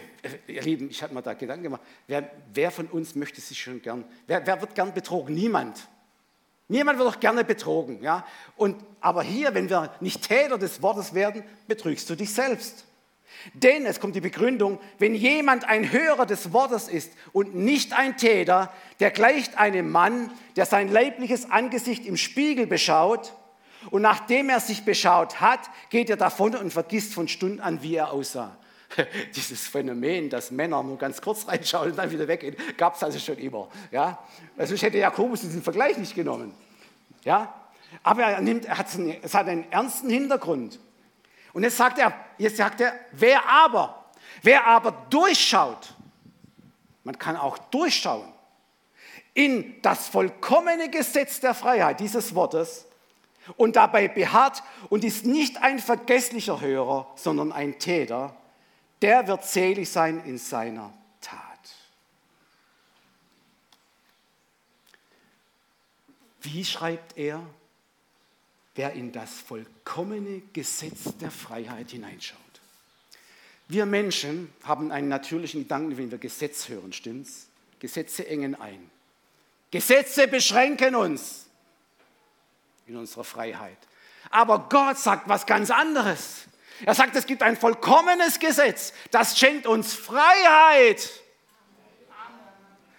[0.46, 3.82] ihr Lieben, ich habe mir da Gedanken gemacht, wer, wer, von uns möchte sich schon
[3.82, 5.34] gern, wer, wer, wird gern betrogen?
[5.34, 5.88] Niemand.
[6.68, 8.02] Niemand wird doch gerne betrogen.
[8.02, 8.26] Ja?
[8.56, 12.84] Und, aber hier, wenn wir nicht Täter des Wortes werden, betrügst du dich selbst.
[13.54, 18.16] Denn, es kommt die Begründung, wenn jemand ein Hörer des Wortes ist und nicht ein
[18.16, 23.32] Täter, der gleicht einem Mann, der sein leibliches Angesicht im Spiegel beschaut
[23.90, 27.94] und nachdem er sich beschaut hat, geht er davon und vergisst von Stund an, wie
[27.94, 28.56] er aussah.
[29.36, 33.18] dieses Phänomen, dass Männer nur ganz kurz reinschauen und dann wieder weggehen, gab es also
[33.18, 33.68] schon immer.
[33.90, 34.18] Ja?
[34.56, 36.54] Also ich hätte Jakobus diesen Vergleich nicht genommen.
[37.24, 37.54] Ja?
[38.02, 40.78] Aber er nimmt, er hat einen, es hat einen ernsten Hintergrund.
[41.58, 44.04] Und jetzt sagt er, jetzt sagt er, wer aber,
[44.42, 45.92] wer aber durchschaut,
[47.02, 48.32] man kann auch durchschauen,
[49.34, 52.86] in das vollkommene Gesetz der Freiheit dieses Wortes
[53.56, 58.36] und dabei beharrt und ist nicht ein vergesslicher Hörer, sondern ein Täter,
[59.02, 61.40] der wird selig sein in seiner Tat.
[66.40, 67.42] Wie schreibt er?
[68.78, 72.38] Wer in das vollkommene Gesetz der Freiheit hineinschaut.
[73.66, 77.48] Wir Menschen haben einen natürlichen Gedanken, wenn wir Gesetz hören, stimmt's?
[77.80, 78.88] Gesetze engen ein.
[79.72, 81.46] Gesetze beschränken uns
[82.86, 83.78] in unserer Freiheit.
[84.30, 86.44] Aber Gott sagt was ganz anderes.
[86.86, 91.10] Er sagt, es gibt ein vollkommenes Gesetz, das schenkt uns Freiheit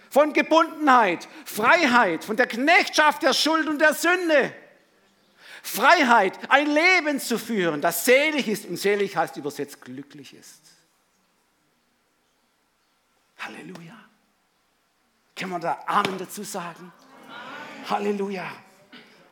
[0.09, 4.53] von Gebundenheit, Freiheit von der Knechtschaft der Schuld und der Sünde.
[5.63, 10.61] Freiheit, ein Leben zu führen, das selig ist und selig heißt übersetzt glücklich ist.
[13.37, 13.95] Halleluja.
[15.35, 16.91] Können wir da Amen dazu sagen?
[17.27, 17.89] Amen.
[17.89, 18.51] Halleluja.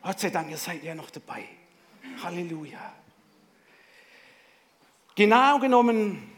[0.02, 1.44] Gott sei Dank, ihr seid ja noch dabei.
[2.22, 2.94] Halleluja.
[5.14, 6.32] Genau genommen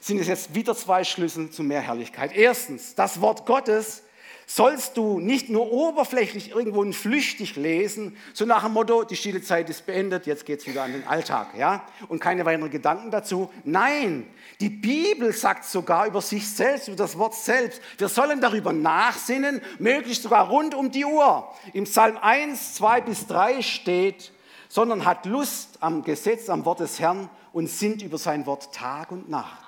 [0.00, 2.32] sind es jetzt wieder zwei Schlüssel zu mehr Herrlichkeit.
[2.34, 4.02] Erstens, das Wort Gottes
[4.46, 9.42] sollst du nicht nur oberflächlich irgendwo und flüchtig lesen, so nach dem Motto, die stille
[9.42, 11.86] Zeit ist beendet, jetzt geht es wieder an den Alltag, ja?
[12.08, 13.50] Und keine weiteren Gedanken dazu.
[13.64, 14.26] Nein,
[14.60, 17.80] die Bibel sagt sogar über sich selbst, über das Wort selbst.
[17.98, 21.48] Wir sollen darüber nachsinnen, möglichst sogar rund um die Uhr.
[21.72, 24.32] Im Psalm 1, 2 bis 3 steht,
[24.68, 29.12] sondern hat Lust am Gesetz, am Wort des Herrn und sinnt über sein Wort Tag
[29.12, 29.64] und Nacht.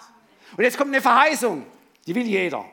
[0.57, 1.65] Und jetzt kommt eine Verheißung,
[2.07, 2.65] die will jeder.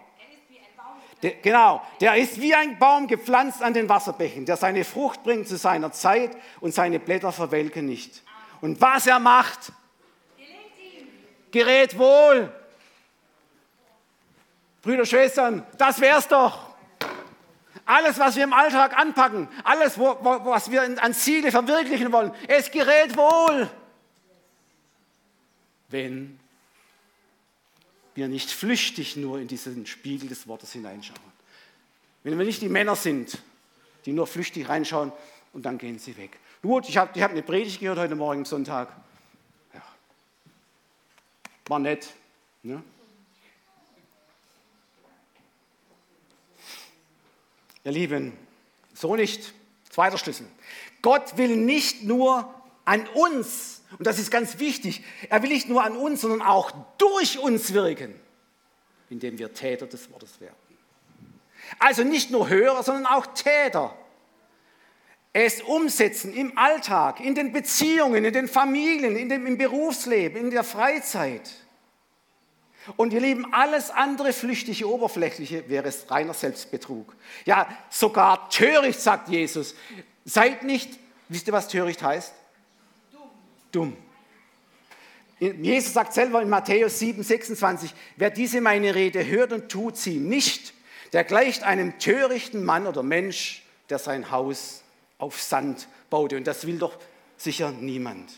[1.23, 5.47] Der, genau, der ist wie ein Baum gepflanzt an den Wasserbächen, der seine Frucht bringt
[5.47, 8.23] zu seiner Zeit und seine Blätter verwelken nicht.
[8.59, 9.71] Und was er macht,
[11.49, 12.51] gerät wohl.
[14.81, 16.73] Brüder, Schwestern, das wär's doch.
[17.85, 22.33] Alles, was wir im Alltag anpacken, alles, wo, wo, was wir an Ziele verwirklichen wollen,
[22.47, 23.69] es gerät wohl.
[25.87, 26.39] Wenn
[28.15, 31.19] wir nicht flüchtig nur in diesen Spiegel des Wortes hineinschauen.
[32.23, 33.37] Wenn wir nicht die Männer sind,
[34.05, 35.11] die nur flüchtig reinschauen
[35.53, 36.39] und dann gehen sie weg.
[36.61, 38.95] Gut, ich habe ich hab eine Predigt gehört heute Morgen Sonntag.
[39.73, 39.81] Ja.
[41.65, 42.13] War nett.
[42.61, 42.81] Ne?
[47.83, 48.33] Ihr Lieben,
[48.93, 49.53] so nicht.
[49.89, 50.47] Zweiter Schlüssel.
[51.01, 52.51] Gott will nicht nur
[52.85, 55.03] an uns und das ist ganz wichtig.
[55.29, 58.13] Er will nicht nur an uns, sondern auch durch uns wirken,
[59.09, 60.55] indem wir Täter des Wortes werden.
[61.79, 63.95] Also nicht nur Hörer, sondern auch Täter.
[65.31, 70.51] Es umsetzen im Alltag, in den Beziehungen, in den Familien, in dem, im Berufsleben, in
[70.51, 71.49] der Freizeit.
[72.97, 77.15] Und ihr Lieben, alles andere flüchtige, oberflächliche wäre es reiner Selbstbetrug.
[77.45, 79.73] Ja, sogar töricht, sagt Jesus.
[80.25, 82.33] Seid nicht, wisst ihr, was töricht heißt?
[83.73, 83.95] Dumm.
[85.39, 90.17] Jesus sagt selber in Matthäus 7, 26, wer diese meine Rede hört und tut sie
[90.17, 90.73] nicht,
[91.11, 94.83] der gleicht einem törichten Mann oder Mensch, der sein Haus
[95.17, 96.37] auf Sand baute.
[96.37, 96.97] Und das will doch
[97.35, 98.31] sicher niemand.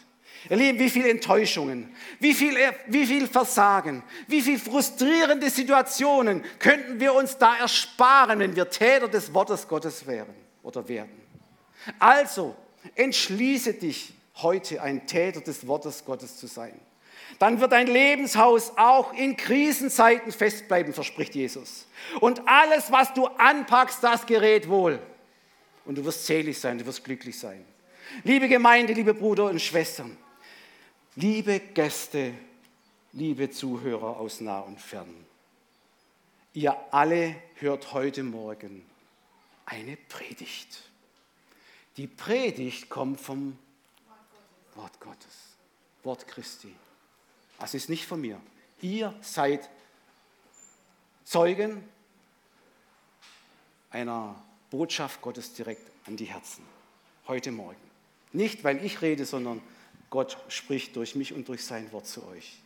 [0.49, 2.55] Ihr Lieben, wie viele Enttäuschungen, wie viel,
[2.87, 9.07] wie viel Versagen, wie viele frustrierende Situationen könnten wir uns da ersparen, wenn wir Täter
[9.07, 11.21] des Wortes Gottes wären oder werden.
[11.99, 12.55] Also,
[12.95, 16.79] entschließe dich, heute ein Täter des Wortes Gottes zu sein.
[17.39, 21.87] Dann wird dein Lebenshaus auch in Krisenzeiten festbleiben, verspricht Jesus.
[22.21, 24.99] Und alles, was du anpackst, das gerät wohl.
[25.85, 27.63] Und du wirst selig sein, du wirst glücklich sein.
[28.23, 30.17] Liebe Gemeinde, liebe Brüder und Schwestern,
[31.15, 32.33] liebe Gäste,
[33.13, 35.25] liebe Zuhörer aus nah und fern,
[36.53, 38.85] ihr alle hört heute Morgen
[39.65, 40.83] eine Predigt.
[41.97, 43.57] Die Predigt kommt vom
[44.75, 45.55] Wort Gottes,
[46.03, 46.73] Wort Christi.
[47.59, 48.39] Das ist nicht von mir.
[48.81, 49.69] Ihr seid
[51.23, 51.83] Zeugen
[53.89, 54.35] einer
[54.69, 56.63] Botschaft Gottes direkt an die Herzen.
[57.27, 57.79] Heute Morgen.
[58.33, 59.61] Nicht, weil ich rede, sondern
[60.09, 62.59] Gott spricht durch mich und durch sein Wort zu euch.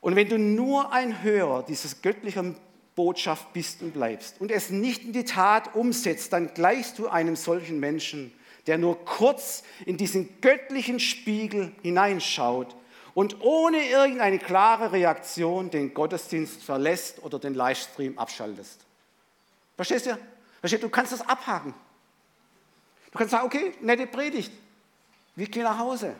[0.00, 2.56] Und wenn du nur ein Hörer dieses göttlichen
[2.94, 7.36] Botschaft bist und bleibst und es nicht in die Tat umsetzt, dann gleichst du einem
[7.36, 8.32] solchen Menschen,
[8.66, 12.74] der nur kurz in diesen göttlichen Spiegel hineinschaut
[13.14, 18.80] und ohne irgendeine klare Reaktion den Gottesdienst verlässt oder den Livestream abschaltest.
[19.76, 20.18] Verstehst du?
[20.60, 20.88] Verstehst du?
[20.88, 21.74] Du kannst das abhaken.
[23.12, 24.52] Du kannst sagen, okay, nette Predigt.
[25.34, 26.16] Wir gehen nach Hause.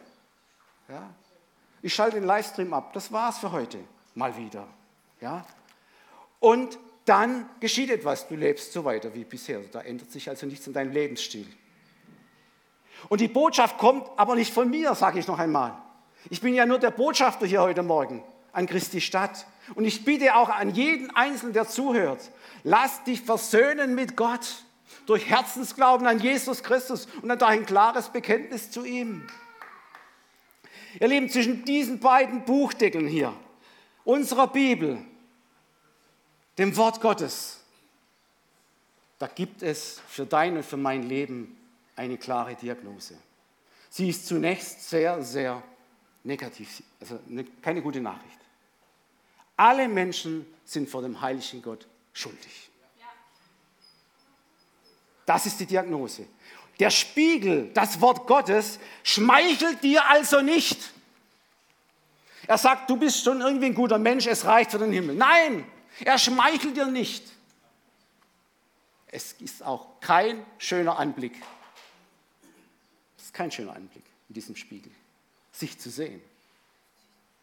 [0.89, 1.11] Ja?
[1.83, 2.93] Ich schalte den Livestream ab.
[2.93, 3.79] Das war's für heute.
[4.15, 4.67] Mal wieder.
[5.21, 5.45] Ja?
[6.41, 8.29] Und dann geschieht etwas.
[8.29, 9.61] Du lebst so weiter wie bisher.
[9.71, 11.47] Da ändert sich also nichts in deinem Lebensstil.
[13.09, 15.77] Und die Botschaft kommt aber nicht von mir, sage ich noch einmal.
[16.29, 18.23] Ich bin ja nur der Botschafter hier heute Morgen
[18.53, 19.47] an Christi Stadt.
[19.75, 22.31] Und ich bitte auch an jeden Einzelnen, der zuhört,
[22.65, 24.65] lass dich versöhnen mit Gott
[25.07, 29.27] durch Herzensglauben an Jesus Christus und an dein klares Bekenntnis zu ihm.
[31.01, 33.33] Ihr Lieben, zwischen diesen beiden Buchdeckeln hier,
[34.05, 34.99] unserer Bibel,
[36.59, 37.61] dem Wort Gottes,
[39.19, 41.57] da gibt es für dein und für mein Leben
[41.97, 43.17] eine klare Diagnose.
[43.91, 45.63] Sie ist zunächst sehr, sehr
[46.23, 47.19] negativ, also
[47.63, 48.39] keine gute Nachricht.
[49.57, 52.71] Alle Menschen sind vor dem heiligen Gott schuldig.
[55.25, 56.27] Das ist die Diagnose.
[56.79, 60.79] Der Spiegel, das Wort Gottes, schmeichelt dir also nicht.
[62.47, 65.17] Er sagt, du bist schon irgendwie ein guter Mensch, es reicht für den Himmel.
[65.17, 65.67] Nein,
[66.05, 67.25] er schmeichelt dir nicht.
[69.07, 71.35] Es ist auch kein schöner Anblick.
[73.37, 74.91] Kein schöner Anblick in diesem Spiegel,
[75.53, 76.23] sich zu sehen.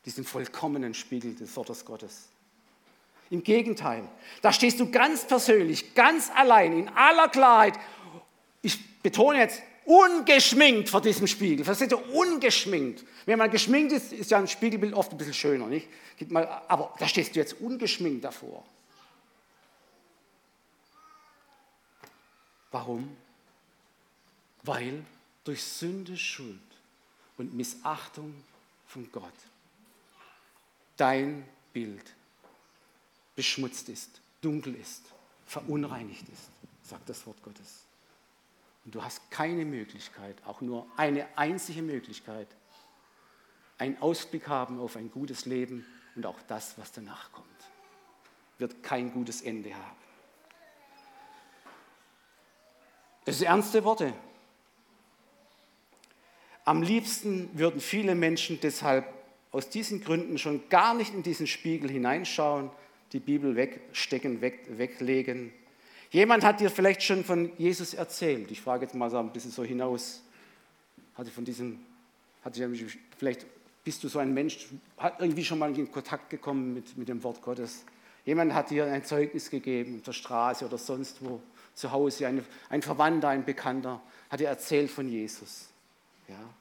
[0.05, 2.29] Diesen vollkommenen Spiegel des Wortes Gottes.
[3.29, 4.09] Im Gegenteil,
[4.41, 7.75] da stehst du ganz persönlich, ganz allein, in aller Klarheit.
[8.63, 11.63] Ich betone jetzt, ungeschminkt vor diesem Spiegel.
[11.63, 12.09] Versteht ihr?
[12.15, 13.05] Ungeschminkt.
[13.27, 15.87] Wenn man geschminkt ist, ist ja ein Spiegelbild oft ein bisschen schöner, nicht?
[16.67, 18.65] Aber da stehst du jetzt ungeschminkt davor.
[22.71, 23.15] Warum?
[24.63, 25.05] Weil
[25.43, 26.59] durch Sünde, Schuld
[27.37, 28.33] und Missachtung
[28.87, 29.33] von Gott
[30.97, 32.13] dein Bild
[33.35, 35.03] beschmutzt ist, dunkel ist,
[35.45, 36.49] verunreinigt ist,
[36.83, 37.83] sagt das Wort Gottes.
[38.85, 42.47] Und du hast keine Möglichkeit, auch nur eine einzige Möglichkeit,
[43.77, 45.85] einen Ausblick haben auf ein gutes Leben
[46.15, 47.47] und auch das, was danach kommt,
[48.59, 49.97] wird kein gutes Ende haben.
[53.25, 54.13] Das sind ernste Worte.
[56.65, 59.05] Am liebsten würden viele Menschen deshalb
[59.51, 62.69] aus diesen Gründen schon gar nicht in diesen Spiegel hineinschauen,
[63.11, 65.51] die Bibel wegstecken, weg, weglegen
[66.13, 68.51] Jemand hat dir vielleicht schon von Jesus erzählt.
[68.51, 70.21] Ich frage jetzt mal so ein bisschen so hinaus.
[71.15, 71.79] Hatte von diesem,
[72.45, 72.69] hatte
[73.17, 73.47] vielleicht
[73.83, 77.23] bist du so ein Mensch, hat irgendwie schon mal in Kontakt gekommen mit, mit dem
[77.23, 77.83] Wort Gottes.
[78.25, 81.41] Jemand hat dir ein Zeugnis gegeben, auf der Straße oder sonst wo,
[81.73, 83.99] zu Hause, ein, ein Verwandter, ein Bekannter,
[84.29, 85.69] hat dir erzählt von Jesus.
[86.33, 86.53] Ja.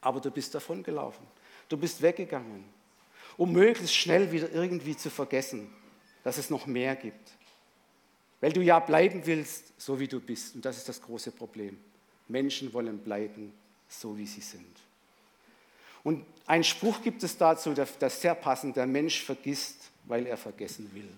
[0.00, 1.26] Aber du bist davon gelaufen.
[1.68, 2.64] Du bist weggegangen,
[3.36, 5.72] um möglichst schnell wieder irgendwie zu vergessen,
[6.24, 7.32] dass es noch mehr gibt.
[8.40, 10.56] Weil du ja bleiben willst, so wie du bist.
[10.56, 11.78] Und das ist das große Problem.
[12.28, 13.52] Menschen wollen bleiben,
[13.88, 14.76] so wie sie sind.
[16.02, 20.90] Und ein Spruch gibt es dazu, der sehr passend, der Mensch vergisst, weil er vergessen
[20.92, 21.08] will.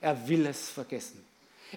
[0.00, 1.24] Er will es vergessen.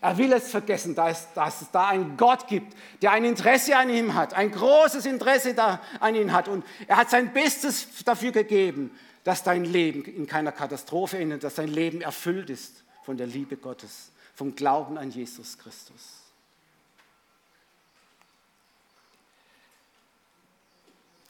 [0.01, 4.13] Er will es vergessen, dass, es da einen Gott gibt, der ein Interesse an ihm
[4.13, 6.47] hat, ein großes Interesse da an ihm hat.
[6.47, 8.91] Und er hat sein Bestes dafür gegeben,
[9.23, 13.57] dass dein Leben in keiner Katastrophe endet, dass dein Leben erfüllt ist von der Liebe
[13.57, 16.21] Gottes vom Glauben an Jesus Christus.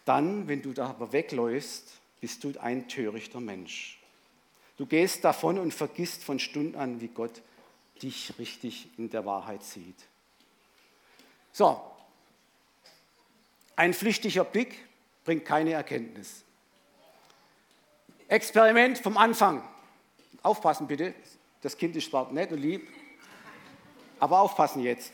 [0.03, 3.99] Dann, wenn du da aber wegläufst, bist du ein törichter Mensch.
[4.75, 7.41] Du gehst davon und vergisst von Stunden an, wie Gott
[7.99, 9.97] dich richtig in der Wahrheit sieht.
[11.51, 11.81] So,
[13.75, 14.75] ein flüchtiger Blick
[15.23, 16.43] bringt keine Erkenntnis.
[18.27, 19.67] Experiment vom Anfang.
[20.43, 21.13] Aufpassen bitte,
[21.61, 22.87] das Kind ist zwar nett und lieb,
[24.19, 25.13] aber aufpassen jetzt.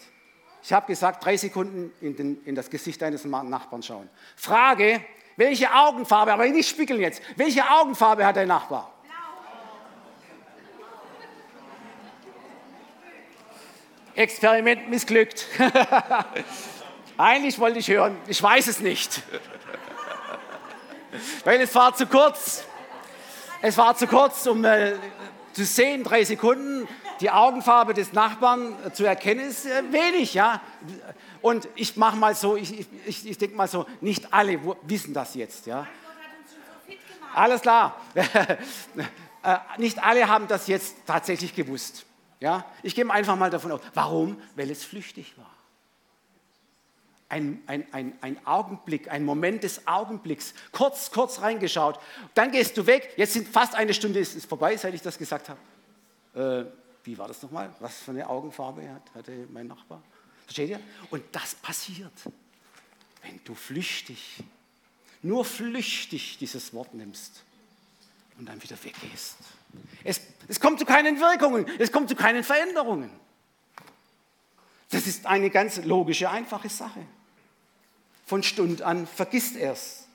[0.61, 4.09] Ich habe gesagt, drei Sekunden in, den, in, das Gesicht deines Nachbarn schauen.
[4.35, 5.03] Frage,
[5.35, 8.92] welche Augenfarbe, aber nicht spiegeln jetzt, welche Augenfarbe hat dein Nachbar?
[14.15, 15.47] Experiment missglückt.
[17.17, 19.21] Eigentlich wollte ich hören, ich weiß es nicht.
[21.43, 22.65] Weil es war zu kurz.
[23.61, 24.93] Es war zu kurz, um äh,
[25.53, 26.87] zu sehen, drei Sekunden,
[27.21, 30.61] die Augenfarbe des Nachbarn zu erkennen, ist äh, wenig, ja.
[31.41, 35.35] Und ich mache mal so, ich, ich, ich denke mal so, nicht alle wissen das
[35.35, 35.87] jetzt, ja.
[37.33, 37.99] Alles klar.
[39.45, 42.05] Äh, nicht alle haben das jetzt tatsächlich gewusst.
[42.43, 42.65] Ja?
[42.83, 43.79] Ich gehe einfach mal davon aus.
[43.93, 44.35] Warum?
[44.57, 45.49] Weil es flüchtig war.
[47.29, 52.01] Ein, ein, ein, ein, Augenblick, ein Moment des Augenblicks, kurz, kurz reingeschaut,
[52.33, 55.17] dann gehst du weg, jetzt sind fast eine Stunde ist, ist vorbei, seit ich das
[55.17, 56.69] gesagt habe.
[56.69, 56.69] Äh,
[57.05, 57.73] wie war das nochmal?
[57.79, 58.83] Was für eine Augenfarbe
[59.15, 60.03] hatte mein Nachbar?
[60.43, 60.81] Versteht ihr?
[61.11, 62.11] Und das passiert,
[63.21, 64.43] wenn du flüchtig,
[65.21, 67.41] nur flüchtig dieses Wort nimmst
[68.37, 69.37] und dann wieder weggehst.
[70.03, 73.09] Es, es kommt zu keinen Wirkungen, es kommt zu keinen Veränderungen.
[74.91, 76.99] Das ist eine ganz logische, einfache Sache.
[78.25, 80.07] Von Stund an vergisst er es.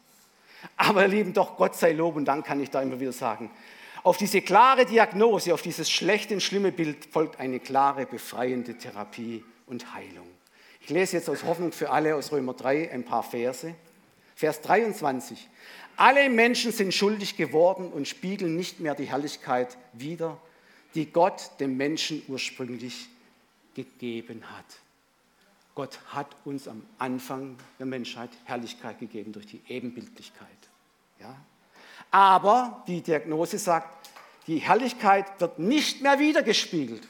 [0.77, 3.51] Aber ihr Lieben, doch Gott sei Lob und Dank kann ich da immer wieder sagen,
[4.03, 9.45] auf diese klare Diagnose, auf dieses schlechte und schlimme Bild folgt eine klare, befreiende Therapie
[9.67, 10.29] und Heilung.
[10.81, 13.75] Ich lese jetzt aus Hoffnung für alle aus Römer 3 ein paar Verse.
[14.35, 15.49] Vers 23.
[15.99, 20.39] Alle Menschen sind schuldig geworden und spiegeln nicht mehr die Herrlichkeit wider,
[20.95, 23.09] die Gott dem Menschen ursprünglich
[23.75, 24.65] gegeben hat.
[25.75, 30.49] Gott hat uns am Anfang der Menschheit Herrlichkeit gegeben durch die Ebenbildlichkeit.
[31.19, 31.35] Ja?
[32.13, 34.09] Aber die Diagnose sagt,
[34.47, 37.09] die Herrlichkeit wird nicht mehr wiedergespiegelt,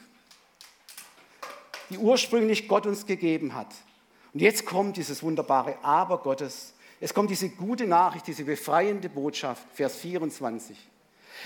[1.91, 3.71] die ursprünglich Gott uns gegeben hat.
[4.33, 6.73] Und jetzt kommt dieses wunderbare Aber Gottes.
[6.99, 10.77] Es kommt diese gute Nachricht, diese befreiende Botschaft, Vers 24.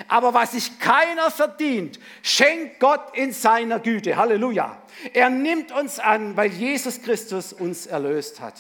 [0.08, 4.16] Aber was sich keiner verdient, schenkt Gott in seiner Güte.
[4.16, 4.82] Halleluja.
[5.14, 8.60] Er nimmt uns an, weil Jesus Christus uns erlöst hat.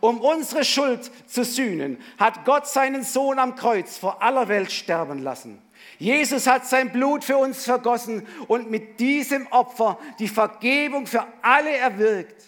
[0.00, 5.20] Um unsere Schuld zu sühnen, hat Gott seinen Sohn am Kreuz vor aller Welt sterben
[5.20, 5.60] lassen.
[5.98, 11.74] Jesus hat sein Blut für uns vergossen und mit diesem Opfer die Vergebung für alle
[11.76, 12.44] erwirkt,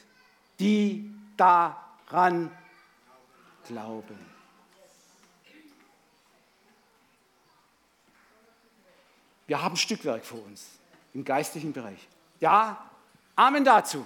[0.61, 2.51] die daran
[3.69, 4.19] glauben.
[9.47, 10.67] Wir haben Stückwerk vor uns
[11.15, 12.07] im geistlichen Bereich.
[12.41, 12.91] Ja,
[13.37, 14.05] Amen dazu.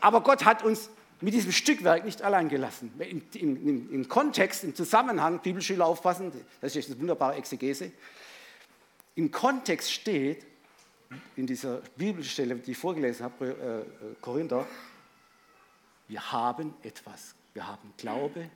[0.00, 2.92] Aber Gott hat uns mit diesem Stückwerk nicht allein gelassen.
[2.98, 6.30] Im, im, im Kontext, im Zusammenhang, Bibelschüler aufpassen,
[6.60, 7.90] das ist eine wunderbare Exegese.
[9.14, 10.44] Im Kontext steht,
[11.36, 14.66] in dieser Bibelstelle, die ich vorgelesen habe, äh, äh, Korinther,
[16.08, 17.34] wir haben etwas.
[17.54, 18.50] Wir haben Glaube,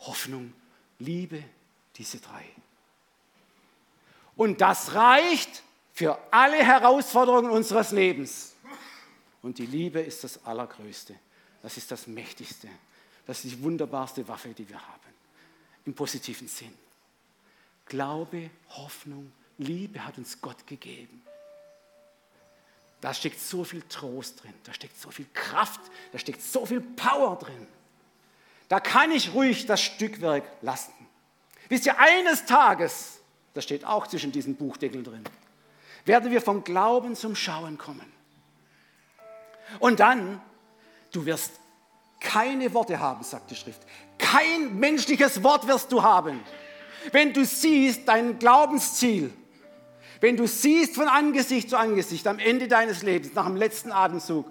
[0.00, 0.52] Hoffnung,
[0.98, 1.42] Liebe,
[1.96, 2.44] diese drei.
[4.36, 5.62] Und das reicht
[5.92, 8.54] für alle Herausforderungen unseres Lebens.
[9.42, 11.14] Und die Liebe ist das Allergrößte.
[11.62, 12.68] Das ist das Mächtigste.
[13.26, 15.00] Das ist die wunderbarste Waffe, die wir haben.
[15.86, 16.74] Im positiven Sinn.
[17.86, 21.22] Glaube, Hoffnung, Liebe hat uns Gott gegeben.
[23.00, 25.80] Da steckt so viel Trost drin, da steckt so viel Kraft,
[26.12, 27.66] da steckt so viel Power drin.
[28.68, 30.92] Da kann ich ruhig das Stückwerk lassen.
[31.68, 33.16] Wisst ihr, eines Tages
[33.56, 35.24] das steht auch zwischen diesen Buchdeckeln drin,
[36.04, 38.04] werden wir vom Glauben zum Schauen kommen.
[39.78, 40.42] Und dann,
[41.10, 41.52] du wirst
[42.20, 43.80] keine Worte haben, sagt die Schrift.
[44.18, 46.40] Kein menschliches Wort wirst du haben.
[47.12, 49.32] Wenn du siehst dein Glaubensziel,
[50.20, 54.46] wenn du siehst von Angesicht zu Angesicht am Ende deines Lebens, nach dem letzten Atemzug,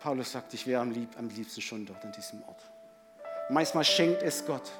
[0.00, 2.62] Paulus sagt, ich wäre am, lieb, am liebsten schon dort an diesem Ort.
[3.50, 4.70] Manchmal schenkt es Gott,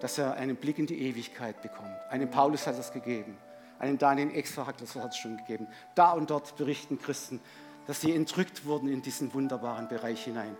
[0.00, 1.96] dass er einen Blick in die Ewigkeit bekommt.
[2.10, 3.38] Einem Paulus hat es gegeben,
[3.78, 5.68] einem Daniel Extra hat es schon gegeben.
[5.94, 7.40] Da und dort berichten Christen,
[7.86, 10.56] dass sie entrückt wurden in diesen wunderbaren Bereich hinein,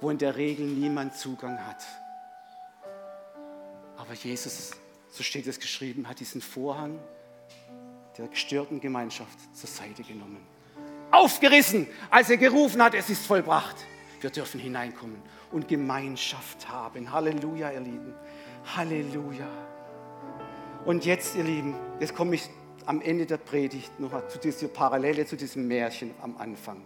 [0.00, 1.84] wo in der Regel niemand Zugang hat.
[3.96, 4.70] Aber Jesus,
[5.10, 6.98] so steht es geschrieben, hat diesen Vorhang
[8.16, 10.46] der gestörten Gemeinschaft zur Seite genommen.
[11.20, 13.76] Aufgerissen, als er gerufen hat, es ist vollbracht.
[14.22, 15.20] Wir dürfen hineinkommen
[15.52, 17.12] und Gemeinschaft haben.
[17.12, 18.14] Halleluja, ihr Lieben.
[18.74, 19.46] Halleluja.
[20.86, 22.48] Und jetzt, ihr Lieben, jetzt komme ich
[22.86, 26.80] am Ende der Predigt noch zu dieser Parallele zu diesem Märchen am Anfang.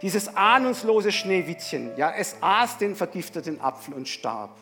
[0.00, 4.56] Dieses ahnungslose Schneewittchen, ja, es aß den vergifteten Apfel und starb.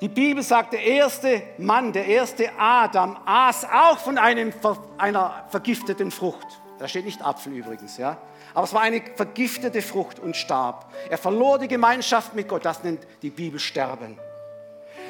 [0.00, 4.52] Die Bibel sagt, der erste Mann, der erste Adam, aß auch von einem,
[4.98, 6.46] einer vergifteten Frucht.
[6.78, 8.18] Da steht nicht Apfel übrigens, ja.
[8.52, 10.92] Aber es war eine vergiftete Frucht und starb.
[11.08, 12.64] Er verlor die Gemeinschaft mit Gott.
[12.64, 14.18] Das nennt die Bibel Sterben.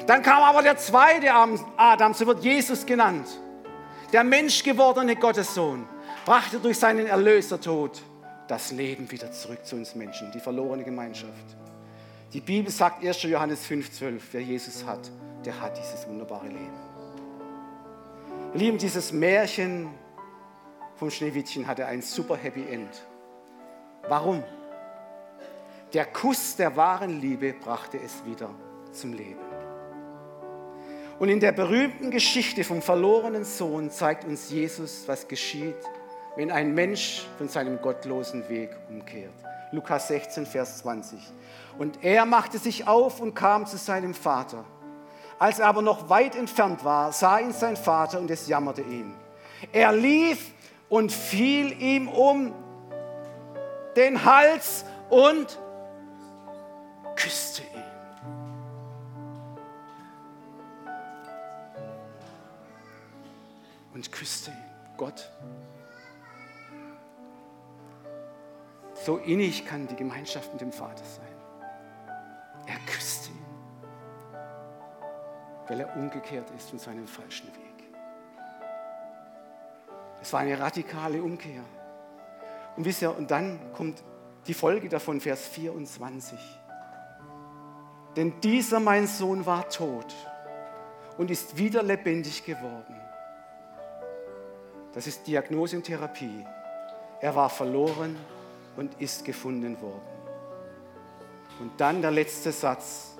[0.05, 3.27] Dann kam aber der zweite Adam, so wird Jesus genannt.
[4.13, 5.85] Der menschgewordene Gottessohn
[6.25, 8.01] brachte durch seinen Erlösertod
[8.47, 11.57] das Leben wieder zurück zu uns Menschen, die verlorene Gemeinschaft.
[12.31, 13.23] Die Bibel sagt 1.
[13.23, 15.11] Johannes 5,12, wer Jesus hat,
[15.43, 16.87] der hat dieses wunderbare Leben.
[18.53, 19.89] Ihr Lieben, dieses Märchen
[20.97, 23.05] vom Schneewittchen hatte ein super Happy End.
[24.07, 24.43] Warum?
[25.93, 28.49] Der Kuss der wahren Liebe brachte es wieder
[28.91, 29.39] zum Leben.
[31.19, 35.77] Und in der berühmten Geschichte vom verlorenen Sohn zeigt uns Jesus, was geschieht,
[36.35, 39.33] wenn ein Mensch von seinem gottlosen Weg umkehrt.
[39.71, 41.19] Lukas 16, Vers 20.
[41.77, 44.63] Und er machte sich auf und kam zu seinem Vater.
[45.39, 49.13] Als er aber noch weit entfernt war, sah ihn sein Vater und es jammerte ihn.
[49.71, 50.51] Er lief
[50.89, 52.53] und fiel ihm um
[53.95, 55.59] den Hals und
[57.15, 57.87] küsste ihn.
[63.97, 64.57] und küsste ihn.
[64.95, 65.31] Gott.
[68.93, 71.25] So innig kann die Gemeinschaft mit dem Vater sein.
[72.67, 73.45] Er küsste ihn,
[75.67, 77.66] weil er umgekehrt ist von seinem falschen Weg.
[80.21, 81.63] Es war eine radikale Umkehr.
[82.75, 84.03] Und wisst ihr, und dann kommt
[84.45, 86.39] die Folge davon, Vers 24.
[88.15, 90.13] Denn dieser mein Sohn war tot
[91.17, 92.95] und ist wieder lebendig geworden.
[94.93, 96.45] Das ist Diagnose und Therapie.
[97.21, 98.15] Er war verloren
[98.75, 100.01] und ist gefunden worden.
[101.59, 103.15] Und dann der letzte Satz.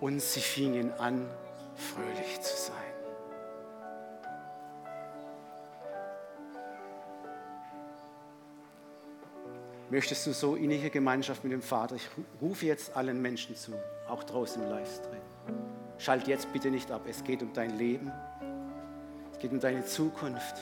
[0.00, 1.28] Und sie fingen an,
[1.76, 2.81] fröhlich zu sein.
[9.92, 11.96] Möchtest du so innige Gemeinschaft mit dem Vater?
[11.96, 12.08] Ich
[12.40, 13.72] rufe jetzt allen Menschen zu,
[14.08, 15.20] auch draußen im Livestream.
[15.98, 17.02] Schalt jetzt bitte nicht ab.
[17.06, 18.10] Es geht um dein Leben.
[19.34, 20.56] Es geht um deine Zukunft.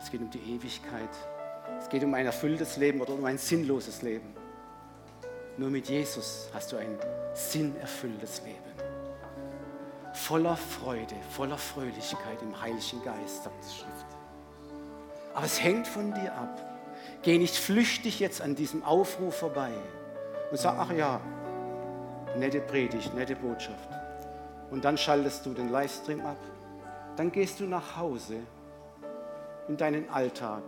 [0.00, 1.10] Es geht um die Ewigkeit.
[1.78, 4.34] Es geht um ein erfülltes Leben oder um ein sinnloses Leben.
[5.58, 6.98] Nur mit Jesus hast du ein
[7.34, 8.56] sinnerfülltes Leben.
[10.14, 14.06] Voller Freude, voller Fröhlichkeit im Heiligen Geist, sagt die Schrift.
[15.34, 16.69] Aber es hängt von dir ab
[17.22, 19.72] Geh nicht flüchtig jetzt an diesem Aufruf vorbei
[20.50, 21.20] und sag, ach ja,
[22.36, 23.90] nette Predigt, nette Botschaft.
[24.70, 26.38] Und dann schaltest du den Livestream ab.
[27.16, 28.36] Dann gehst du nach Hause
[29.68, 30.62] in deinen Alltag.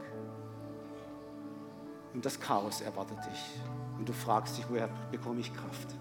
[2.13, 3.61] Und das Chaos erwartet dich.
[3.99, 5.95] Und du fragst dich, woher bekomme ich Kraft?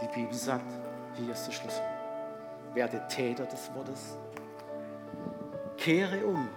[0.00, 0.72] Die Bibel sagt,
[1.16, 1.84] hier ist der Schlüssel.
[2.74, 4.16] Werde Täter des Wortes
[5.82, 6.48] Kehre um.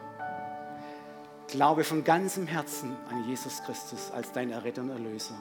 [1.48, 5.34] Glaube von ganzem Herzen an Jesus Christus als dein Erretter und Erlöser.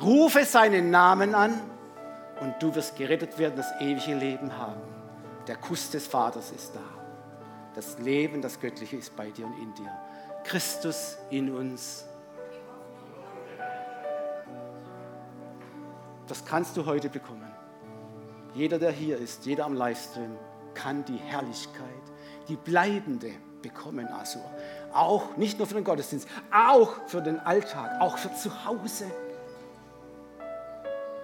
[0.00, 1.60] Rufe seinen Namen an
[2.40, 4.80] und du wirst gerettet werden, das ewige Leben haben.
[5.46, 6.80] Der Kuss des Vaters ist da.
[7.74, 9.92] Das Leben, das Göttliche ist bei dir und in dir.
[10.44, 12.06] Christus in uns.
[16.26, 17.52] Das kannst du heute bekommen.
[18.54, 20.38] Jeder, der hier ist, jeder am Livestream,
[20.72, 22.09] kann die Herrlichkeit
[22.50, 23.30] die bleibende
[23.62, 24.40] bekommen, also
[24.92, 29.06] auch nicht nur für den Gottesdienst, auch für den Alltag, auch für zu Hause.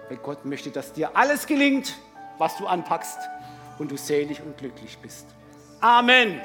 [0.07, 1.97] Weil Gott möchte, dass dir alles gelingt,
[2.37, 3.19] was du anpackst
[3.77, 5.25] und du selig und glücklich bist.
[5.81, 6.39] Amen.